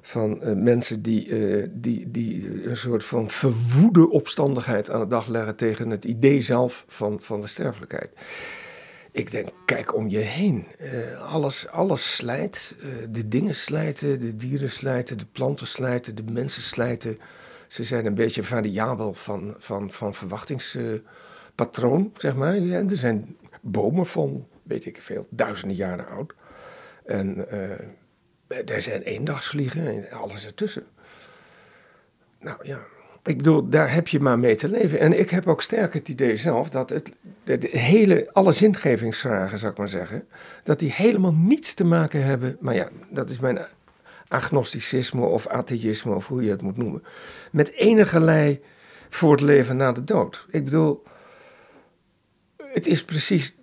van 0.02 0.40
uh, 0.42 0.52
mensen 0.56 1.02
die, 1.02 1.26
uh, 1.26 1.68
die, 1.72 2.10
die 2.10 2.64
een 2.68 2.76
soort 2.76 3.04
van 3.04 3.30
verwoede 3.30 4.10
opstandigheid 4.10 4.90
aan 4.90 5.00
de 5.00 5.06
dag 5.06 5.26
leggen 5.26 5.56
tegen 5.56 5.90
het 5.90 6.04
idee 6.04 6.40
zelf 6.40 6.84
van, 6.88 7.20
van 7.20 7.40
de 7.40 7.46
sterfelijkheid. 7.46 8.10
Ik 9.12 9.30
denk, 9.30 9.48
kijk 9.64 9.94
om 9.94 10.08
je 10.08 10.18
heen. 10.18 10.66
Alles, 11.28 11.68
alles 11.68 12.14
slijt. 12.16 12.76
De 13.10 13.28
dingen 13.28 13.54
slijten, 13.54 14.20
de 14.20 14.36
dieren 14.36 14.70
slijten, 14.70 15.18
de 15.18 15.26
planten 15.32 15.66
slijten, 15.66 16.14
de 16.14 16.22
mensen 16.32 16.62
slijten. 16.62 17.18
Ze 17.68 17.84
zijn 17.84 18.06
een 18.06 18.14
beetje 18.14 18.42
variabel 18.42 19.12
van, 19.12 19.54
van, 19.58 19.90
van 19.90 20.14
verwachtingspatroon, 20.14 22.12
zeg 22.16 22.36
maar. 22.36 22.54
Er 22.54 22.96
zijn 22.96 23.36
bomen 23.60 24.06
van, 24.06 24.46
weet 24.62 24.84
ik 24.84 25.00
veel, 25.00 25.26
duizenden 25.30 25.76
jaren 25.76 26.08
oud. 26.08 26.34
En 27.04 27.46
er 28.52 28.82
zijn 28.82 29.02
eendagsvliegen 29.02 29.86
en 29.86 30.10
alles 30.10 30.46
ertussen. 30.46 30.86
Nou 32.40 32.56
ja, 32.62 32.80
ik 33.24 33.36
bedoel, 33.36 33.68
daar 33.68 33.92
heb 33.92 34.08
je 34.08 34.20
maar 34.20 34.38
mee 34.38 34.56
te 34.56 34.68
leven. 34.68 34.98
En 34.98 35.18
ik 35.18 35.30
heb 35.30 35.46
ook 35.46 35.62
sterk 35.62 35.94
het 35.94 36.08
idee 36.08 36.36
zelf 36.36 36.70
dat 36.70 36.90
het, 36.90 37.10
hele, 37.70 38.28
alle 38.32 38.52
zingevingsvragen, 38.52 39.58
zou 39.58 39.72
ik 39.72 39.78
maar 39.78 39.88
zeggen, 39.88 40.26
dat 40.64 40.78
die 40.78 40.92
helemaal 40.92 41.34
niets 41.34 41.74
te 41.74 41.84
maken 41.84 42.24
hebben. 42.24 42.56
Maar 42.60 42.74
ja, 42.74 42.88
dat 43.10 43.30
is 43.30 43.38
mijn 43.38 43.58
agnosticisme 44.28 45.26
of 45.26 45.46
atheïsme 45.46 46.14
of 46.14 46.26
hoe 46.26 46.42
je 46.42 46.50
het 46.50 46.62
moet 46.62 46.76
noemen. 46.76 47.02
Met 47.50 47.72
enige 47.72 48.60
voor 49.08 49.32
het 49.32 49.40
leven 49.40 49.76
na 49.76 49.92
de 49.92 50.04
dood. 50.04 50.46
Ik 50.50 50.64
bedoel, 50.64 51.02
het 52.56 52.86
is 52.86 53.04
precies 53.04 53.56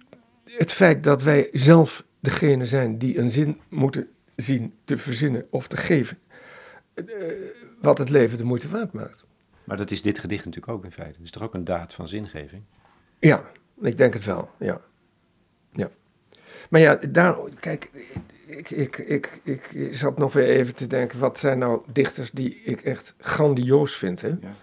het 0.45 0.71
feit 0.71 1.03
dat 1.03 1.23
wij 1.23 1.49
zelf 1.51 2.03
degene 2.19 2.65
zijn 2.65 2.97
die 2.97 3.17
een 3.17 3.29
zin 3.29 3.59
moeten 3.69 4.09
zien 4.41 4.73
te 4.83 4.97
verzinnen 4.97 5.47
of 5.49 5.67
te 5.67 5.77
geven. 5.77 6.17
Eh, 6.93 7.05
wat 7.81 7.97
het 7.97 8.09
leven 8.09 8.37
de 8.37 8.43
moeite 8.43 8.69
waard 8.69 8.93
maakt. 8.93 9.25
Maar 9.63 9.77
dat 9.77 9.91
is 9.91 10.01
dit 10.01 10.19
gedicht 10.19 10.45
natuurlijk 10.45 10.73
ook 10.73 10.83
in 10.83 10.91
feite. 10.91 11.15
Het 11.15 11.25
is 11.25 11.31
toch 11.31 11.43
ook 11.43 11.53
een 11.53 11.63
daad 11.63 11.93
van 11.93 12.07
zingeving? 12.07 12.63
Ja, 13.19 13.43
ik 13.81 13.97
denk 13.97 14.13
het 14.13 14.23
wel, 14.23 14.49
ja. 14.59 14.81
ja. 15.71 15.89
Maar 16.69 16.81
ja, 16.81 16.95
daar, 16.95 17.37
kijk, 17.59 17.89
ik, 18.45 18.69
ik, 18.69 18.97
ik, 18.97 19.39
ik 19.43 19.89
zat 19.91 20.17
nog 20.17 20.33
weer 20.33 20.47
even 20.47 20.75
te 20.75 20.87
denken, 20.87 21.19
wat 21.19 21.39
zijn 21.39 21.59
nou 21.59 21.81
dichters 21.91 22.31
die 22.31 22.61
ik 22.63 22.81
echt 22.81 23.13
grandioos 23.17 23.95
vind, 23.95 24.21
hè? 24.21 24.27
Ja. 24.27 24.53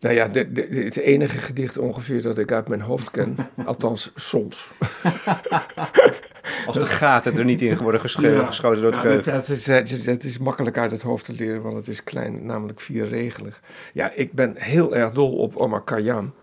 Nou 0.00 0.14
ja, 0.14 0.28
de, 0.28 0.52
de, 0.52 0.62
het 0.62 0.96
enige 0.96 1.38
gedicht 1.38 1.78
ongeveer 1.78 2.22
dat 2.22 2.38
ik 2.38 2.52
uit 2.52 2.68
mijn 2.68 2.80
hoofd 2.80 3.10
ken, 3.10 3.36
althans 3.64 4.12
soms. 4.14 4.70
Als 6.66 6.78
de 6.78 6.86
gaten 6.86 7.36
er 7.36 7.44
niet 7.44 7.62
in 7.62 7.76
worden 7.76 8.00
geschoten 8.00 8.60
door 8.60 8.90
het 8.90 8.96
geheugen. 8.96 9.32
Ja, 9.32 9.38
het, 9.38 9.48
is, 9.90 10.06
het, 10.06 10.24
is, 10.24 10.38
makkelijk 10.38 10.78
uit 10.78 10.90
het 10.90 11.02
hoofd 11.02 11.24
te 11.24 11.32
leren, 11.32 11.62
want 11.62 11.76
het 11.76 11.88
is 11.88 12.04
klein, 12.04 12.46
namelijk 12.46 12.80
vierregelig. 12.80 13.62
Ja, 13.92 14.12
ik 14.12 14.32
ben 14.32 14.56
heel 14.56 14.96
erg 14.96 15.12
dol 15.12 15.36
op 15.36 15.56
Omar 15.56 15.84
Khayyam, 15.84 16.34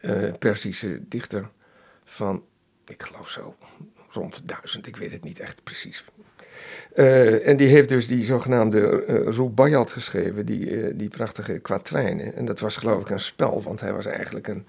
uh, 0.00 0.32
Persische 0.38 1.00
dichter 1.08 1.48
van, 2.04 2.42
ik 2.86 3.02
geloof 3.02 3.28
zo, 3.28 3.54
rond 4.10 4.42
duizend, 4.44 4.86
ik 4.86 4.96
weet 4.96 5.12
het 5.12 5.24
niet 5.24 5.40
echt 5.40 5.64
precies. 5.64 6.04
Uh, 6.94 7.48
en 7.48 7.56
die 7.56 7.68
heeft 7.68 7.88
dus 7.88 8.06
die 8.06 8.24
zogenaamde 8.24 9.04
uh, 9.08 9.28
Rubaiyat 9.28 9.92
geschreven, 9.92 10.46
die, 10.46 10.70
uh, 10.70 10.92
die 10.94 11.08
prachtige 11.08 11.58
kwatrijnen. 11.58 12.34
En 12.34 12.44
dat 12.44 12.60
was 12.60 12.76
geloof 12.76 13.02
ik 13.02 13.10
een 13.10 13.20
spel, 13.20 13.62
want 13.62 13.80
hij 13.80 13.92
was 13.92 14.06
eigenlijk 14.06 14.48
een, 14.48 14.66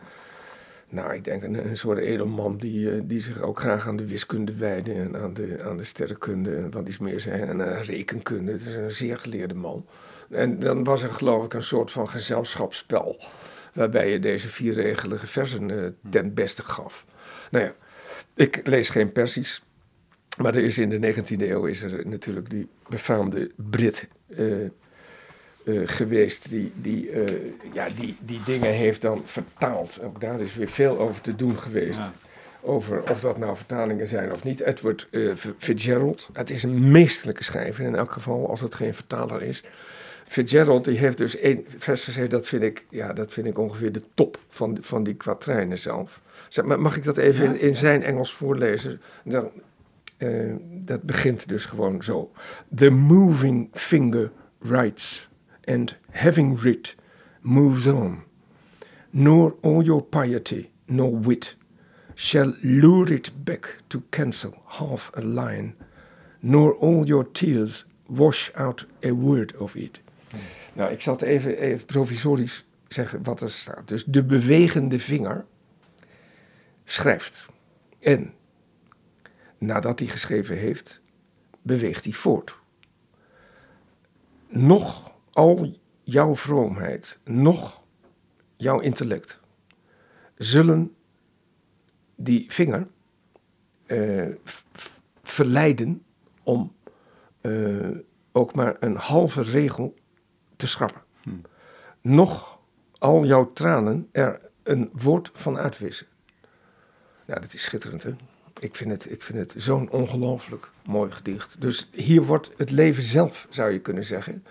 nou 0.92 1.14
ik 1.14 1.24
denk 1.24 1.44
een, 1.44 1.78
soort 1.78 1.98
edelman 1.98 2.58
die, 2.58 3.06
die 3.08 3.20
zich 3.20 3.42
ook 3.42 3.60
graag 3.60 3.88
aan 3.88 3.98
de 3.98 4.08
wiskunde 4.08 4.56
wijde 4.56 4.94
en 4.94 5.18
aan 5.18 5.34
de, 5.34 5.64
aan 5.64 5.78
de 5.78 5.84
sterrenkunde 5.84 6.56
en 6.56 6.72
wat 6.72 6.88
iets 6.88 6.98
meer 6.98 7.20
zijn, 7.20 7.48
en 7.48 7.62
aan 7.62 7.82
rekenkunde. 7.82 8.52
Het 8.52 8.66
is 8.66 8.76
een 8.76 8.92
zeer 8.92 9.18
geleerde 9.18 9.54
man. 9.54 9.86
En 10.30 10.60
dan 10.60 10.84
was 10.84 11.04
er 11.04 11.14
geloof 11.14 11.46
ik 11.46 11.54
een 11.54 11.64
soort 11.64 11.92
van 11.92 12.10
gezelschapsspel, 12.10 13.24
waarbij 13.74 14.12
je 14.12 14.20
deze 14.20 14.48
vierregelige 14.48 15.28
versen 15.28 15.96
ten 16.10 16.34
beste 16.34 16.64
gaf. 16.64 17.06
Nou 17.52 17.66
ja, 17.66 17.74
ik 18.36 18.68
lees 18.68 18.90
geen 18.90 19.12
Persisch. 19.12 19.64
Maar 20.38 20.56
er 20.56 20.64
is 20.64 20.78
in 20.78 20.90
de 20.90 21.14
19e 21.14 21.42
eeuw 21.42 21.66
is 21.66 21.82
er 21.82 22.08
natuurlijk 22.08 22.50
die 22.50 22.68
befaamde 22.88 23.52
Brit 23.56 24.08
uh, 25.64 25.88
geweest, 25.88 26.50
die 26.50 26.72
die, 26.76 27.12
uh, 27.12 27.24
ja, 27.74 27.88
die 27.96 28.16
die 28.26 28.40
dingen 28.46 28.72
heeft 28.72 29.02
dan 29.02 29.22
vertaald. 29.26 30.00
Ook 30.04 30.22
daar 30.22 30.42
is 30.42 30.56
weer 30.56 30.70
veel 30.70 31.00
over 31.00 31.22
te 31.22 31.36
doen 31.36 31.58
geweest. 31.58 31.98
Ja. 31.98 32.14
Over 32.62 33.10
of 33.10 33.20
dat 33.20 33.38
nou 33.38 33.56
vertalingen 33.56 34.08
zijn 34.08 34.32
of 34.32 34.44
niet. 34.44 34.60
Edward 34.60 35.08
Fitzgerald, 35.58 36.30
het 36.34 36.50
is 36.50 36.64
een 36.64 36.92
meesterlijke 36.92 37.44
schrijver 37.44 37.86
in 37.86 37.96
elk 37.96 38.12
geval, 38.12 38.50
als 38.50 38.62
het 38.62 38.76
geen 38.76 38.94
vertaler 38.94 39.42
is. 39.42 39.64
Fitzgerald 40.32 40.86
die 40.86 40.98
heeft 40.98 41.18
dus 41.18 41.36
één 41.36 41.66
vers 41.78 42.04
gezegd, 42.04 42.32
dat 42.32 42.48
vind 42.48 42.64
ik, 42.64 42.86
ja, 42.90 43.14
dat 43.14 43.34
vind 43.34 43.48
ik 43.48 43.58
ongeveer 43.58 43.92
de 43.92 44.02
top 44.14 44.40
van, 44.50 44.78
van 44.82 45.04
die 45.04 45.14
kwatrijnen 45.14 45.78
zelf. 45.78 46.22
Mag 46.64 46.98
ik 46.98 47.04
dat 47.04 47.18
even 47.18 47.44
ja, 47.44 47.52
in, 47.52 47.60
in 47.60 47.76
zijn 47.76 48.04
Engels 48.04 48.34
voorlezen? 48.34 49.02
Dan, 49.24 49.50
uh, 50.18 50.56
dat 50.62 51.02
begint 51.02 51.50
dus 51.50 51.66
gewoon 51.66 52.04
zo. 52.04 52.32
The 52.76 52.90
moving 52.90 53.70
finger 53.72 54.32
writes, 54.58 55.30
and 55.72 55.96
having 56.12 56.58
writ, 56.58 56.96
moves 57.42 57.88
on, 57.88 58.24
nor 59.12 59.56
all 59.62 59.84
your 59.84 60.04
piety 60.04 60.70
nor 60.86 61.12
wit 61.12 61.56
shall 62.16 62.54
lure 62.62 63.14
it 63.14 63.32
back 63.44 63.78
to 63.88 64.04
cancel 64.10 64.54
half 64.66 65.12
a 65.16 65.22
line, 65.22 65.74
nor 66.42 66.74
all 66.74 67.06
your 67.06 67.32
tears 67.32 67.86
wash 68.08 68.52
out 68.56 68.86
a 69.04 69.12
word 69.14 69.56
of 69.58 69.76
it. 69.76 70.02
Nou, 70.74 70.92
ik 70.92 71.02
zal 71.02 71.20
even, 71.20 71.58
even 71.58 71.86
provisorisch 71.86 72.66
zeggen 72.88 73.24
wat 73.24 73.42
er 73.42 73.52
staat. 73.52 73.88
Dus 73.88 74.06
de 74.06 74.24
bewegende 74.24 75.00
vinger 75.00 75.46
schrijft. 76.86 77.46
En 78.00 78.34
nadat 79.58 80.00
hij 80.00 80.08
geschreven 80.08 80.58
heeft, 80.58 81.00
beweegt 81.62 82.04
hij 82.04 82.14
voort. 82.14 82.56
Nog 84.48 85.11
al 85.42 85.78
jouw 86.04 86.36
vroomheid, 86.36 87.20
nog 87.24 87.82
jouw 88.56 88.80
intellect, 88.80 89.40
zullen 90.38 90.96
die 92.16 92.46
vinger 92.52 92.88
uh, 93.88 94.28
verleiden 95.24 96.04
om 96.44 96.76
uh, 97.42 97.98
ook 98.32 98.54
maar 98.54 98.76
een 98.80 98.96
halve 98.96 99.42
regel 99.42 99.96
te 100.56 100.68
schrappen. 100.68 101.02
Hmm. 101.22 101.42
Nog 102.02 102.60
al 102.98 103.26
jouw 103.26 103.54
tranen 103.54 104.08
er 104.12 104.42
een 104.64 104.90
woord 104.94 105.32
van 105.34 105.58
uitwissen. 105.58 106.08
Ja, 107.26 107.36
dat 107.36 107.54
is 107.54 107.64
schitterend, 107.64 108.04
hè? 108.04 108.16
Ik 108.60 108.76
vind 108.76 108.92
het, 108.92 109.12
ik 109.12 109.22
vind 109.22 109.38
het 109.38 109.64
zo'n 109.64 109.90
ongelooflijk 109.90 110.70
mooi 110.86 111.12
gedicht. 111.12 111.62
Dus 111.62 111.90
hier 111.92 112.24
wordt 112.24 112.52
het 112.58 112.72
leven 112.72 113.04
zelf, 113.04 113.48
zou 113.50 113.72
je 113.72 113.80
kunnen 113.80 114.06
zeggen. 114.06 114.44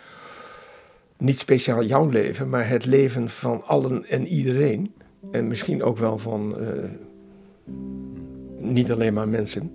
Niet 1.21 1.39
speciaal 1.39 1.85
jouw 1.85 2.09
leven, 2.09 2.49
maar 2.49 2.69
het 2.69 2.87
leven 2.87 3.29
van 3.29 3.65
allen 3.65 4.05
en 4.05 4.27
iedereen. 4.27 4.95
En 5.31 5.49
misschien 5.49 5.83
ook 5.83 5.99
wel 5.99 6.19
van 6.19 6.57
uh, 6.61 6.69
niet 8.59 8.93
alleen 8.93 9.15
maar 9.15 9.29
mensen. 9.29 9.73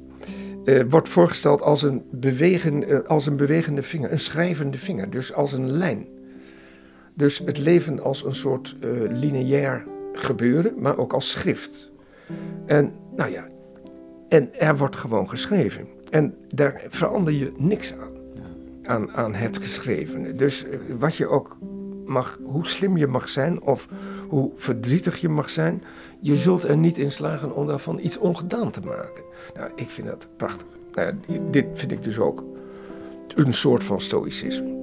Uh, 0.64 0.84
wordt 0.90 1.10
voorgesteld 1.10 1.62
als 1.62 1.82
een, 1.82 2.04
bewegen, 2.12 2.92
uh, 2.92 3.00
als 3.08 3.26
een 3.26 3.36
bewegende 3.36 3.82
vinger, 3.84 4.12
een 4.12 4.20
schrijvende 4.20 4.78
vinger, 4.78 5.10
dus 5.10 5.34
als 5.34 5.52
een 5.52 5.70
lijn. 5.70 6.08
Dus 7.14 7.40
het 7.46 7.58
leven 7.58 8.00
als 8.00 8.24
een 8.24 8.36
soort 8.36 8.76
lineair 9.10 9.86
gebeuren, 10.14 10.74
maar 10.78 10.98
ook 10.98 11.14
als 11.14 11.30
schrift. 11.30 11.92
En 12.66 12.94
nou 13.16 13.32
ja, 13.32 13.48
en 14.30 14.60
er 14.60 14.78
wordt 14.78 14.96
gewoon 14.96 15.30
geschreven. 15.30 15.88
En 16.10 16.36
daar 16.50 16.84
verander 16.90 17.34
je 17.34 17.52
niks 17.58 17.94
aan. 17.94 18.15
Aan, 18.86 19.12
aan 19.12 19.34
het 19.34 19.58
geschrevene. 19.58 20.34
Dus 20.34 20.66
eh, 20.66 20.78
wat 21.00 21.16
je 21.16 21.28
ook 21.28 21.58
mag, 22.06 22.40
hoe 22.44 22.68
slim 22.68 22.98
je 22.98 23.08
mag 23.08 23.30
zijn 23.30 23.62
of 23.62 23.88
hoe 24.28 24.52
verdrietig 24.56 25.22
je 25.22 25.30
mag 25.30 25.50
zijn, 25.50 25.84
je 26.20 26.36
zult 26.36 26.64
er 26.64 26.78
niet 26.78 26.98
in 26.98 27.12
slagen 27.12 27.56
om 27.56 27.68
daarvan 27.68 28.00
iets 28.00 28.18
ongedaan 28.18 28.72
te 28.72 28.82
maken. 28.82 29.24
Nou, 29.56 29.72
ik 29.76 29.90
vind 29.90 30.08
dat 30.08 30.28
prachtig. 30.38 30.68
Nou, 30.94 31.14
dit 31.52 31.66
vind 31.74 31.92
ik 31.92 32.04
dus 32.04 32.20
ook 32.20 32.44
een 33.36 33.54
soort 33.54 33.84
van 33.84 34.02
stoïcisme. 34.02 34.76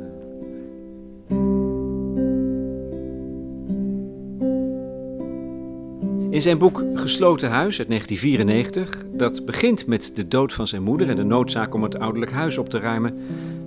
In 6.31 6.43
zijn 6.43 6.59
boek 6.59 6.85
Gesloten 6.95 7.51
Huis 7.51 7.79
uit 7.79 7.89
1994, 7.89 9.05
dat 9.13 9.45
begint 9.45 9.87
met 9.87 10.11
de 10.15 10.29
dood 10.29 10.53
van 10.53 10.67
zijn 10.67 10.83
moeder 10.83 11.09
en 11.09 11.17
de 11.17 11.23
noodzaak 11.23 11.75
om 11.75 11.83
het 11.83 11.99
ouderlijk 11.99 12.33
huis 12.33 12.59
op 12.59 12.69
te 12.69 12.79
ruimen, 12.79 13.17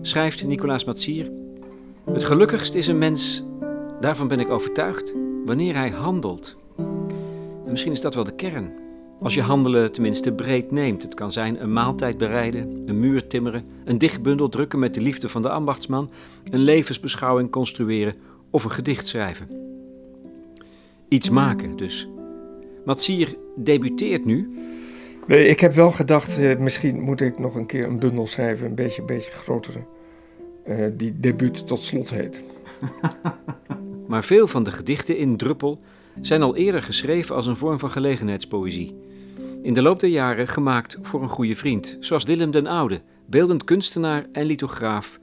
schrijft 0.07 0.47
Nicolaas 0.47 0.83
Matsier: 0.83 1.31
Het 2.11 2.23
gelukkigst 2.23 2.75
is 2.75 2.87
een 2.87 2.97
mens, 2.97 3.43
daarvan 3.99 4.27
ben 4.27 4.39
ik 4.39 4.49
overtuigd, 4.49 5.13
wanneer 5.45 5.75
hij 5.75 5.89
handelt. 5.89 6.57
En 7.65 7.71
misschien 7.71 7.91
is 7.91 8.01
dat 8.01 8.15
wel 8.15 8.23
de 8.23 8.35
kern. 8.35 8.73
Als 9.21 9.33
je 9.33 9.41
handelen 9.41 9.91
tenminste 9.91 10.33
breed 10.33 10.71
neemt. 10.71 11.03
Het 11.03 11.13
kan 11.13 11.31
zijn 11.31 11.61
een 11.61 11.73
maaltijd 11.73 12.17
bereiden, 12.17 12.81
een 12.85 12.99
muur 12.99 13.27
timmeren, 13.27 13.65
een 13.85 13.97
dichtbundel 13.97 14.49
drukken 14.49 14.79
met 14.79 14.93
de 14.93 15.01
liefde 15.01 15.29
van 15.29 15.41
de 15.41 15.49
ambachtsman, 15.49 16.09
een 16.51 16.59
levensbeschouwing 16.59 17.51
construeren 17.51 18.15
of 18.49 18.63
een 18.63 18.71
gedicht 18.71 19.07
schrijven. 19.07 19.49
Iets 21.07 21.29
maken 21.29 21.75
dus. 21.75 22.07
Matsier 22.85 23.37
debuteert 23.55 24.25
nu. 24.25 24.57
Nee, 25.27 25.47
ik 25.47 25.59
heb 25.59 25.73
wel 25.73 25.91
gedacht, 25.91 26.37
eh, 26.37 26.57
misschien 26.57 27.01
moet 27.01 27.21
ik 27.21 27.39
nog 27.39 27.55
een 27.55 27.65
keer 27.65 27.87
een 27.87 27.99
bundel 27.99 28.27
schrijven, 28.27 28.65
een 28.65 28.75
beetje, 28.75 29.01
beetje 29.01 29.31
grotere, 29.31 29.79
uh, 30.67 30.85
die 30.93 31.19
debuut 31.19 31.67
tot 31.67 31.83
slot 31.83 32.09
heet. 32.09 32.43
maar 34.07 34.23
veel 34.23 34.47
van 34.47 34.63
de 34.63 34.71
gedichten 34.71 35.17
in 35.17 35.37
Druppel 35.37 35.79
zijn 36.21 36.41
al 36.41 36.55
eerder 36.55 36.83
geschreven 36.83 37.35
als 37.35 37.47
een 37.47 37.55
vorm 37.55 37.79
van 37.79 37.89
gelegenheidspoëzie. 37.89 38.95
In 39.61 39.73
de 39.73 39.81
loop 39.81 39.99
der 39.99 40.09
jaren 40.09 40.47
gemaakt 40.47 40.97
voor 41.01 41.21
een 41.21 41.29
goede 41.29 41.55
vriend, 41.55 41.97
zoals 41.99 42.23
Willem 42.23 42.51
den 42.51 42.67
Oude, 42.67 43.01
beeldend 43.25 43.63
kunstenaar 43.63 44.25
en 44.31 44.45
lithograaf, 44.45 45.19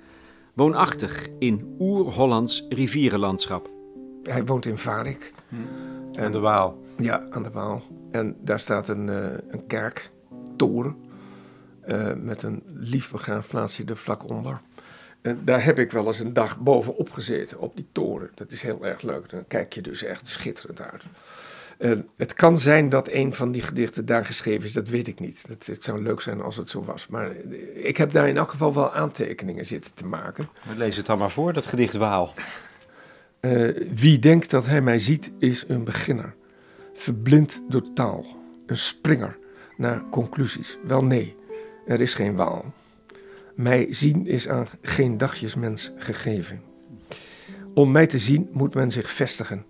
woonachtig 0.54 1.28
in 1.38 1.76
oer-Hollands 1.78 2.66
rivierenlandschap. 2.68 3.70
Hij 4.22 4.44
woont 4.44 4.66
in 4.66 4.78
Varik. 4.78 5.32
Hm. 5.48 5.56
En 6.12 6.32
de 6.32 6.38
Waal. 6.38 6.81
Ja, 7.02 7.26
aan 7.30 7.42
de 7.42 7.50
Waal. 7.50 7.82
En 8.10 8.36
daar 8.40 8.60
staat 8.60 8.88
een, 8.88 9.08
uh, 9.08 9.26
een 9.48 9.66
kerk, 9.66 10.10
toren, 10.56 10.96
uh, 11.86 12.12
met 12.14 12.42
een 12.42 12.62
lief 12.66 13.10
begraafplaatsje 13.10 13.84
er 13.84 13.96
vlak 13.96 14.28
onder. 14.30 14.60
En 15.20 15.40
daar 15.44 15.64
heb 15.64 15.78
ik 15.78 15.92
wel 15.92 16.06
eens 16.06 16.18
een 16.18 16.32
dag 16.32 16.58
bovenop 16.58 17.10
gezeten, 17.10 17.58
op 17.58 17.76
die 17.76 17.86
toren. 17.92 18.30
Dat 18.34 18.50
is 18.50 18.62
heel 18.62 18.86
erg 18.86 19.02
leuk. 19.02 19.30
Dan 19.30 19.44
kijk 19.48 19.72
je 19.72 19.80
dus 19.80 20.02
echt 20.02 20.26
schitterend 20.26 20.80
uit. 20.80 21.02
En 21.78 22.08
het 22.16 22.34
kan 22.34 22.58
zijn 22.58 22.88
dat 22.88 23.10
een 23.10 23.34
van 23.34 23.52
die 23.52 23.62
gedichten 23.62 24.06
daar 24.06 24.24
geschreven 24.24 24.64
is, 24.64 24.72
dat 24.72 24.88
weet 24.88 25.08
ik 25.08 25.20
niet. 25.20 25.44
Het, 25.48 25.66
het, 25.66 25.84
zou 25.84 26.02
leuk 26.02 26.20
zijn 26.20 26.40
als 26.40 26.56
het 26.56 26.70
zo 26.70 26.84
was. 26.84 27.06
Maar 27.06 27.36
ik 27.74 27.96
heb 27.96 28.12
daar 28.12 28.28
in 28.28 28.36
elk 28.36 28.50
geval 28.50 28.74
wel 28.74 28.92
aantekeningen 28.92 29.66
zitten 29.66 29.94
te 29.94 30.06
maken. 30.06 30.48
We 30.68 30.76
lezen 30.76 30.96
het 30.96 31.06
dan 31.06 31.18
maar 31.18 31.30
voor, 31.30 31.52
dat 31.52 31.66
gedicht 31.66 31.94
Waal. 31.94 32.34
Uh, 33.40 33.88
wie 33.94 34.18
denkt 34.18 34.50
dat 34.50 34.66
hij 34.66 34.80
mij 34.80 34.98
ziet, 34.98 35.32
is 35.38 35.64
een 35.68 35.84
beginner 35.84 36.34
verblind 37.02 37.62
door 37.68 37.92
taal, 37.92 38.26
een 38.66 38.76
springer 38.76 39.38
naar 39.76 40.02
conclusies. 40.10 40.78
Wel 40.84 41.04
nee, 41.04 41.36
er 41.86 42.00
is 42.00 42.14
geen 42.14 42.34
waal. 42.34 42.64
Mij 43.54 43.86
zien 43.90 44.26
is 44.26 44.48
aan 44.48 44.66
geen 44.80 45.18
dagjesmens 45.18 45.92
gegeven. 45.96 46.62
Om 47.74 47.90
mij 47.90 48.06
te 48.06 48.18
zien 48.18 48.48
moet 48.52 48.74
men 48.74 48.90
zich 48.90 49.10
vestigen 49.10 49.64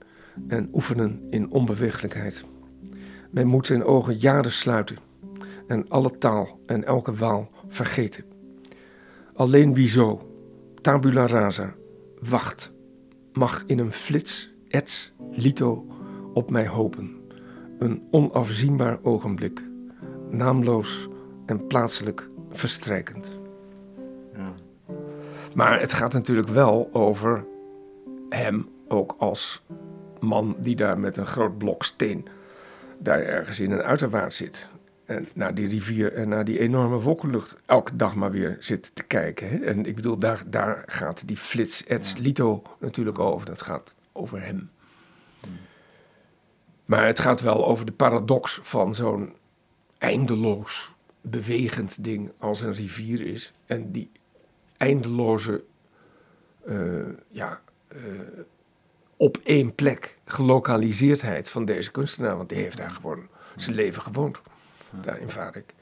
en 0.49 0.69
oefenen 0.73 1.27
in 1.31 1.51
onbeweeglijkheid. 1.51 2.45
Men 3.31 3.47
moet 3.47 3.67
zijn 3.67 3.85
ogen 3.85 4.17
jaren 4.17 4.53
sluiten 4.53 4.97
en 5.67 5.89
alle 5.89 6.19
taal 6.19 6.61
en 6.67 6.85
elke 6.85 7.15
waal 7.15 7.51
vergeten. 7.69 8.25
Alleen 9.35 9.75
wie 9.75 9.89
zo, 9.89 10.31
tabula 10.81 11.27
rasa, 11.27 11.75
wacht, 12.21 12.73
mag 13.33 13.63
in 13.67 13.79
een 13.79 13.93
flits, 13.93 14.53
ets, 14.69 15.13
lito 15.31 15.87
op 16.33 16.51
mij 16.51 16.67
hopen. 16.67 17.22
Een 17.83 18.09
onafzienbaar 18.11 18.99
ogenblik, 19.03 19.63
naamloos 20.31 21.09
en 21.47 21.67
plaatselijk 21.67 22.29
verstrijkend. 22.51 23.39
Ja. 24.35 24.53
Maar 25.55 25.81
het 25.81 25.93
gaat 25.93 26.13
natuurlijk 26.13 26.49
wel 26.49 26.89
over 26.93 27.45
hem 28.29 28.69
ook 28.89 29.15
als 29.19 29.63
man 30.21 30.57
die 30.59 30.77
daar 30.77 30.99
met 30.99 31.17
een 31.17 31.27
groot 31.27 31.59
blok 31.59 31.85
steen 31.85 32.29
daar 32.99 33.21
ergens 33.21 33.61
in 33.61 33.71
een 33.71 33.83
uiterwaard 33.83 34.35
zit. 34.35 34.69
En 35.05 35.29
naar 35.35 35.55
die 35.55 35.69
rivier 35.69 36.13
en 36.13 36.29
naar 36.29 36.45
die 36.45 36.59
enorme 36.59 37.01
wolkenlucht 37.01 37.57
elke 37.67 37.97
dag 37.97 38.15
maar 38.15 38.31
weer 38.31 38.57
zit 38.61 38.91
te 38.95 39.03
kijken. 39.03 39.49
Hè? 39.49 39.57
En 39.57 39.87
ik 39.87 39.95
bedoel, 39.95 40.19
daar, 40.19 40.43
daar 40.47 40.83
gaat 40.87 41.23
die 41.27 41.37
flits, 41.37 41.85
Eds 41.85 42.17
Lito 42.17 42.63
natuurlijk 42.79 43.19
over. 43.19 43.47
Dat 43.47 43.63
gaat 43.63 43.95
over 44.13 44.43
hem. 44.45 44.71
Maar 46.93 47.07
het 47.07 47.19
gaat 47.19 47.41
wel 47.41 47.67
over 47.67 47.87
de 47.87 47.93
paradox 47.93 48.61
van 48.63 48.95
zo'n 48.95 49.35
eindeloos 49.99 50.93
bewegend 51.21 52.05
ding 52.05 52.33
als 52.39 52.61
een 52.61 52.73
rivier 52.75 53.21
is. 53.21 53.53
En 53.67 53.93
die 53.93 54.11
eindeloze, 54.77 55.65
uh, 56.67 57.09
ja, 57.29 57.61
uh, 57.97 58.21
op 59.17 59.41
één 59.45 59.75
plek 59.75 60.19
gelokaliseerdheid 60.25 61.49
van 61.49 61.65
deze 61.65 61.91
kunstenaar. 61.91 62.37
Want 62.37 62.49
die 62.49 62.59
heeft 62.59 62.77
daar 62.77 62.91
gewoon 62.91 63.29
zijn 63.57 63.77
leven 63.77 64.03
gewoond, 64.03 64.41
daar 64.91 65.19
in 65.19 65.31
Varik. 65.31 65.75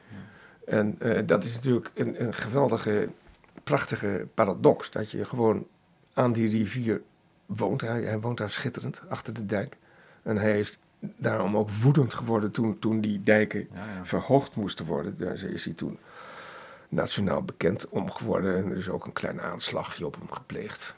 En 0.66 0.98
uh, 1.02 1.18
dat 1.26 1.44
is 1.44 1.54
natuurlijk 1.54 1.90
een, 1.94 2.24
een 2.24 2.34
geweldige, 2.34 3.08
prachtige 3.64 4.26
paradox. 4.34 4.90
Dat 4.90 5.10
je 5.10 5.24
gewoon 5.24 5.66
aan 6.12 6.32
die 6.32 6.50
rivier 6.50 7.02
woont. 7.46 7.80
Hij, 7.80 8.02
hij 8.02 8.20
woont 8.20 8.38
daar 8.38 8.50
schitterend, 8.50 9.02
achter 9.08 9.34
de 9.34 9.46
dijk. 9.46 9.76
En 10.22 10.36
hij 10.36 10.58
is 10.58 10.78
daarom 11.00 11.56
ook 11.56 11.70
woedend 11.70 12.14
geworden 12.14 12.50
toen, 12.50 12.78
toen 12.78 13.00
die 13.00 13.22
dijken 13.22 13.68
verhoogd 14.02 14.54
moesten 14.54 14.86
worden. 14.86 15.16
Daar 15.16 15.42
is 15.42 15.64
hij 15.64 15.74
toen 15.74 15.98
nationaal 16.88 17.42
bekend 17.42 17.88
om 17.88 18.10
geworden. 18.10 18.56
En 18.56 18.70
er 18.70 18.76
is 18.76 18.88
ook 18.88 19.06
een 19.06 19.12
klein 19.12 19.40
aanslagje 19.40 20.06
op 20.06 20.14
hem 20.14 20.30
gepleegd. 20.30 20.94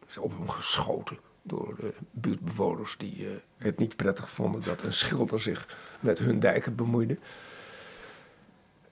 Er 0.00 0.06
is 0.08 0.18
op 0.18 0.38
hem 0.38 0.48
geschoten 0.48 1.18
door 1.42 1.74
de 1.76 1.94
buurtbewoners 2.10 2.96
die 2.96 3.26
eh, 3.26 3.32
het 3.58 3.78
niet 3.78 3.96
prettig 3.96 4.30
vonden 4.30 4.62
dat 4.62 4.82
een 4.82 4.92
schilder 4.92 5.40
zich 5.40 5.76
met 6.00 6.18
hun 6.18 6.40
dijken 6.40 6.74
bemoeide. 6.74 7.18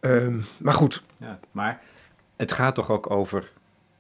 Ehm, 0.00 0.40
maar 0.58 0.74
goed. 0.74 1.02
Ja, 1.16 1.38
maar 1.50 1.82
het 2.36 2.52
gaat 2.52 2.74
toch 2.74 2.90
ook 2.90 3.10
over 3.10 3.52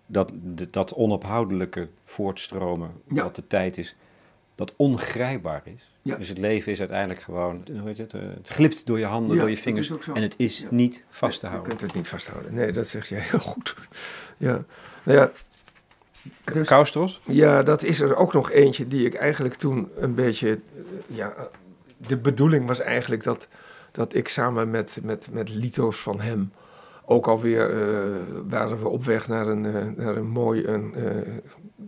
dat, 0.06 0.30
dat 0.70 0.94
onophoudelijke 0.94 1.88
voortstromen, 2.04 3.02
wat 3.04 3.34
de 3.34 3.46
tijd 3.46 3.78
is, 3.78 3.96
dat 4.54 4.74
ongrijpbaar 4.76 5.62
is. 5.64 5.93
Ja. 6.04 6.16
Dus 6.16 6.28
het 6.28 6.38
leven 6.38 6.72
is 6.72 6.78
uiteindelijk 6.78 7.20
gewoon, 7.22 7.62
hoe 7.78 7.88
heet 7.88 7.98
het, 7.98 8.14
eh, 8.14 8.20
het 8.34 8.48
glipt 8.48 8.86
door 8.86 8.98
je 8.98 9.04
handen, 9.04 9.34
Ja, 9.36 9.40
door 9.40 9.50
je 9.50 9.56
vingers 9.56 9.90
en 10.14 10.22
het 10.22 10.34
is 10.38 10.58
Ja. 10.58 10.66
niet 10.70 11.04
vast 11.08 11.38
te 11.40 11.46
Je 11.46 11.52
houden. 11.52 11.76
kunt 11.76 11.86
het 11.90 11.94
niet 12.00 12.08
vasthouden. 12.08 12.54
Nee, 12.54 12.72
dat 12.72 12.86
zeg 12.86 13.08
jij 13.08 13.18
heel 13.20 13.38
goed. 13.38 13.74
Ja, 14.36 14.64
nou 15.02 15.18
ja. 15.18 15.30
Dus, 16.52 16.68
ja, 17.24 17.62
dat 17.62 17.82
is 17.82 18.00
er 18.00 18.16
ook 18.16 18.32
nog 18.32 18.50
eentje 18.50 18.88
die 18.88 19.06
ik 19.06 19.14
eigenlijk 19.14 19.54
toen 19.54 19.88
een 19.98 20.14
beetje. 20.14 20.48
eh, 20.50 20.56
Ja, 21.16 21.34
de 21.96 22.16
bedoeling 22.16 22.66
was 22.66 22.80
eigenlijk 22.80 23.22
dat, 23.22 23.48
dat 23.92 24.14
ik 24.14 24.28
samen 24.28 24.70
met, 24.70 24.98
met, 25.02 25.28
met 25.30 25.48
lito's 25.48 25.96
van 26.00 26.20
hem. 26.20 26.52
Ook 27.06 27.26
alweer 27.26 27.70
eh 27.70 28.20
waren 28.48 28.78
we 28.78 28.88
op 28.88 29.04
weg 29.04 29.28
naar 29.28 29.46
een, 29.46 29.66
eh, 29.66 30.04
naar 30.04 30.16
een 30.16 30.28
mooi 30.28 30.66
een, 30.66 30.94
eh, 30.94 31.04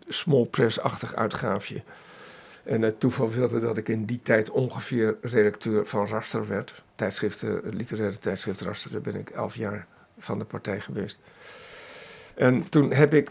small 0.09 0.44
press-achtig 0.44 1.14
uitgaafje. 1.14 1.83
En 2.66 2.83
het 2.83 3.00
toeval 3.00 3.31
wilde 3.31 3.61
dat 3.61 3.76
ik 3.76 3.88
in 3.88 4.05
die 4.05 4.20
tijd 4.22 4.50
ongeveer 4.50 5.16
redacteur 5.20 5.87
van 5.87 6.07
Raster 6.07 6.46
werd. 6.46 6.83
Tijdschrift, 6.94 7.42
eh, 7.42 7.55
literaire 7.62 8.18
tijdschrift 8.18 8.61
Raster, 8.61 8.90
daar 8.90 9.00
ben 9.00 9.14
ik 9.14 9.31
elf 9.31 9.55
jaar 9.57 9.87
van 10.18 10.38
de 10.38 10.44
partij 10.44 10.81
geweest. 10.81 11.18
En 12.35 12.68
toen 12.68 12.92
heb 12.92 13.14
ik, 13.14 13.31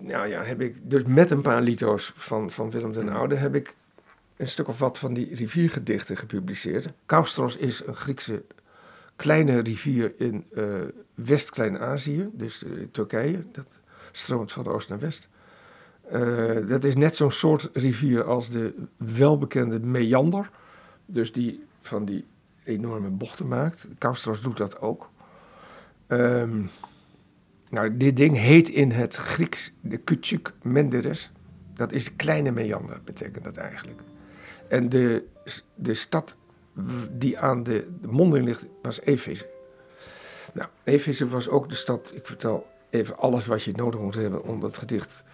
nou 0.00 0.28
ja, 0.28 0.42
heb 0.42 0.60
ik 0.60 0.76
dus 0.82 1.02
met 1.02 1.30
een 1.30 1.42
paar 1.42 1.62
lito's 1.62 2.12
van, 2.16 2.50
van 2.50 2.70
Willem 2.70 2.92
den 2.92 3.08
Oude, 3.08 3.34
heb 3.34 3.54
ik 3.54 3.74
een 4.36 4.48
stuk 4.48 4.68
of 4.68 4.78
wat 4.78 4.98
van 4.98 5.14
die 5.14 5.34
riviergedichten 5.34 6.16
gepubliceerd. 6.16 6.88
Kaustros 7.06 7.56
is 7.56 7.86
een 7.86 7.94
Griekse 7.94 8.42
kleine 9.16 9.58
rivier 9.58 10.12
in 10.16 10.46
eh, 10.54 10.64
West-Klein-Azië, 11.14 12.28
dus 12.32 12.64
eh, 12.64 12.70
Turkije. 12.90 13.44
Dat 13.52 13.78
stroomt 14.12 14.52
van 14.52 14.66
oost 14.66 14.88
naar 14.88 14.98
west. 14.98 15.28
Eh, 16.10 16.68
dat 16.68 16.84
is 16.84 16.96
net 16.96 17.16
zo'n 17.16 17.30
soort 17.30 17.70
rivier 17.72 18.24
als 18.24 18.50
de 18.50 18.74
welbekende 18.96 19.80
Meander. 19.80 20.50
Dus 21.06 21.32
die 21.32 21.64
van 21.80 22.04
die 22.04 22.24
enorme 22.64 23.08
bochten 23.08 23.48
maakt. 23.48 23.86
Kaustros 23.98 24.40
doet 24.40 24.56
dat 24.56 24.80
ook. 24.80 25.10
Ehm, 26.06 26.62
nou, 27.68 27.96
dit 27.96 28.16
ding 28.16 28.36
heet 28.36 28.68
in 28.68 28.90
het 28.90 29.16
Grieks 29.16 29.72
de 29.80 29.98
Küçük 29.98 30.52
Menderes. 30.62 31.32
Dat 31.74 31.92
is 31.92 32.16
kleine 32.16 32.50
meander, 32.50 33.00
betekent 33.04 33.44
dat 33.44 33.56
eigenlijk. 33.56 34.00
En 34.68 34.88
de, 34.88 35.24
de 35.74 35.94
stad 35.94 36.36
die 37.10 37.38
aan 37.38 37.62
de, 37.62 37.86
monding 38.06 38.44
ligt, 38.44 38.66
was 38.82 39.00
Efeze. 39.00 39.46
Nou, 40.52 40.68
Efeze 40.84 41.28
was 41.28 41.48
ook 41.48 41.68
de 41.68 41.74
stad, 41.74 42.12
ik 42.14 42.26
vertel 42.26 42.66
even 42.90 43.18
alles 43.18 43.46
wat 43.46 43.62
je 43.62 43.72
nodig 43.72 44.00
moet 44.00 44.14
hebben 44.14 44.44
om 44.44 44.60
dat 44.60 44.78
gedicht 44.78 45.24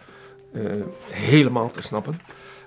helemaal 1.08 1.70
te 1.70 1.80
snappen. 1.80 2.20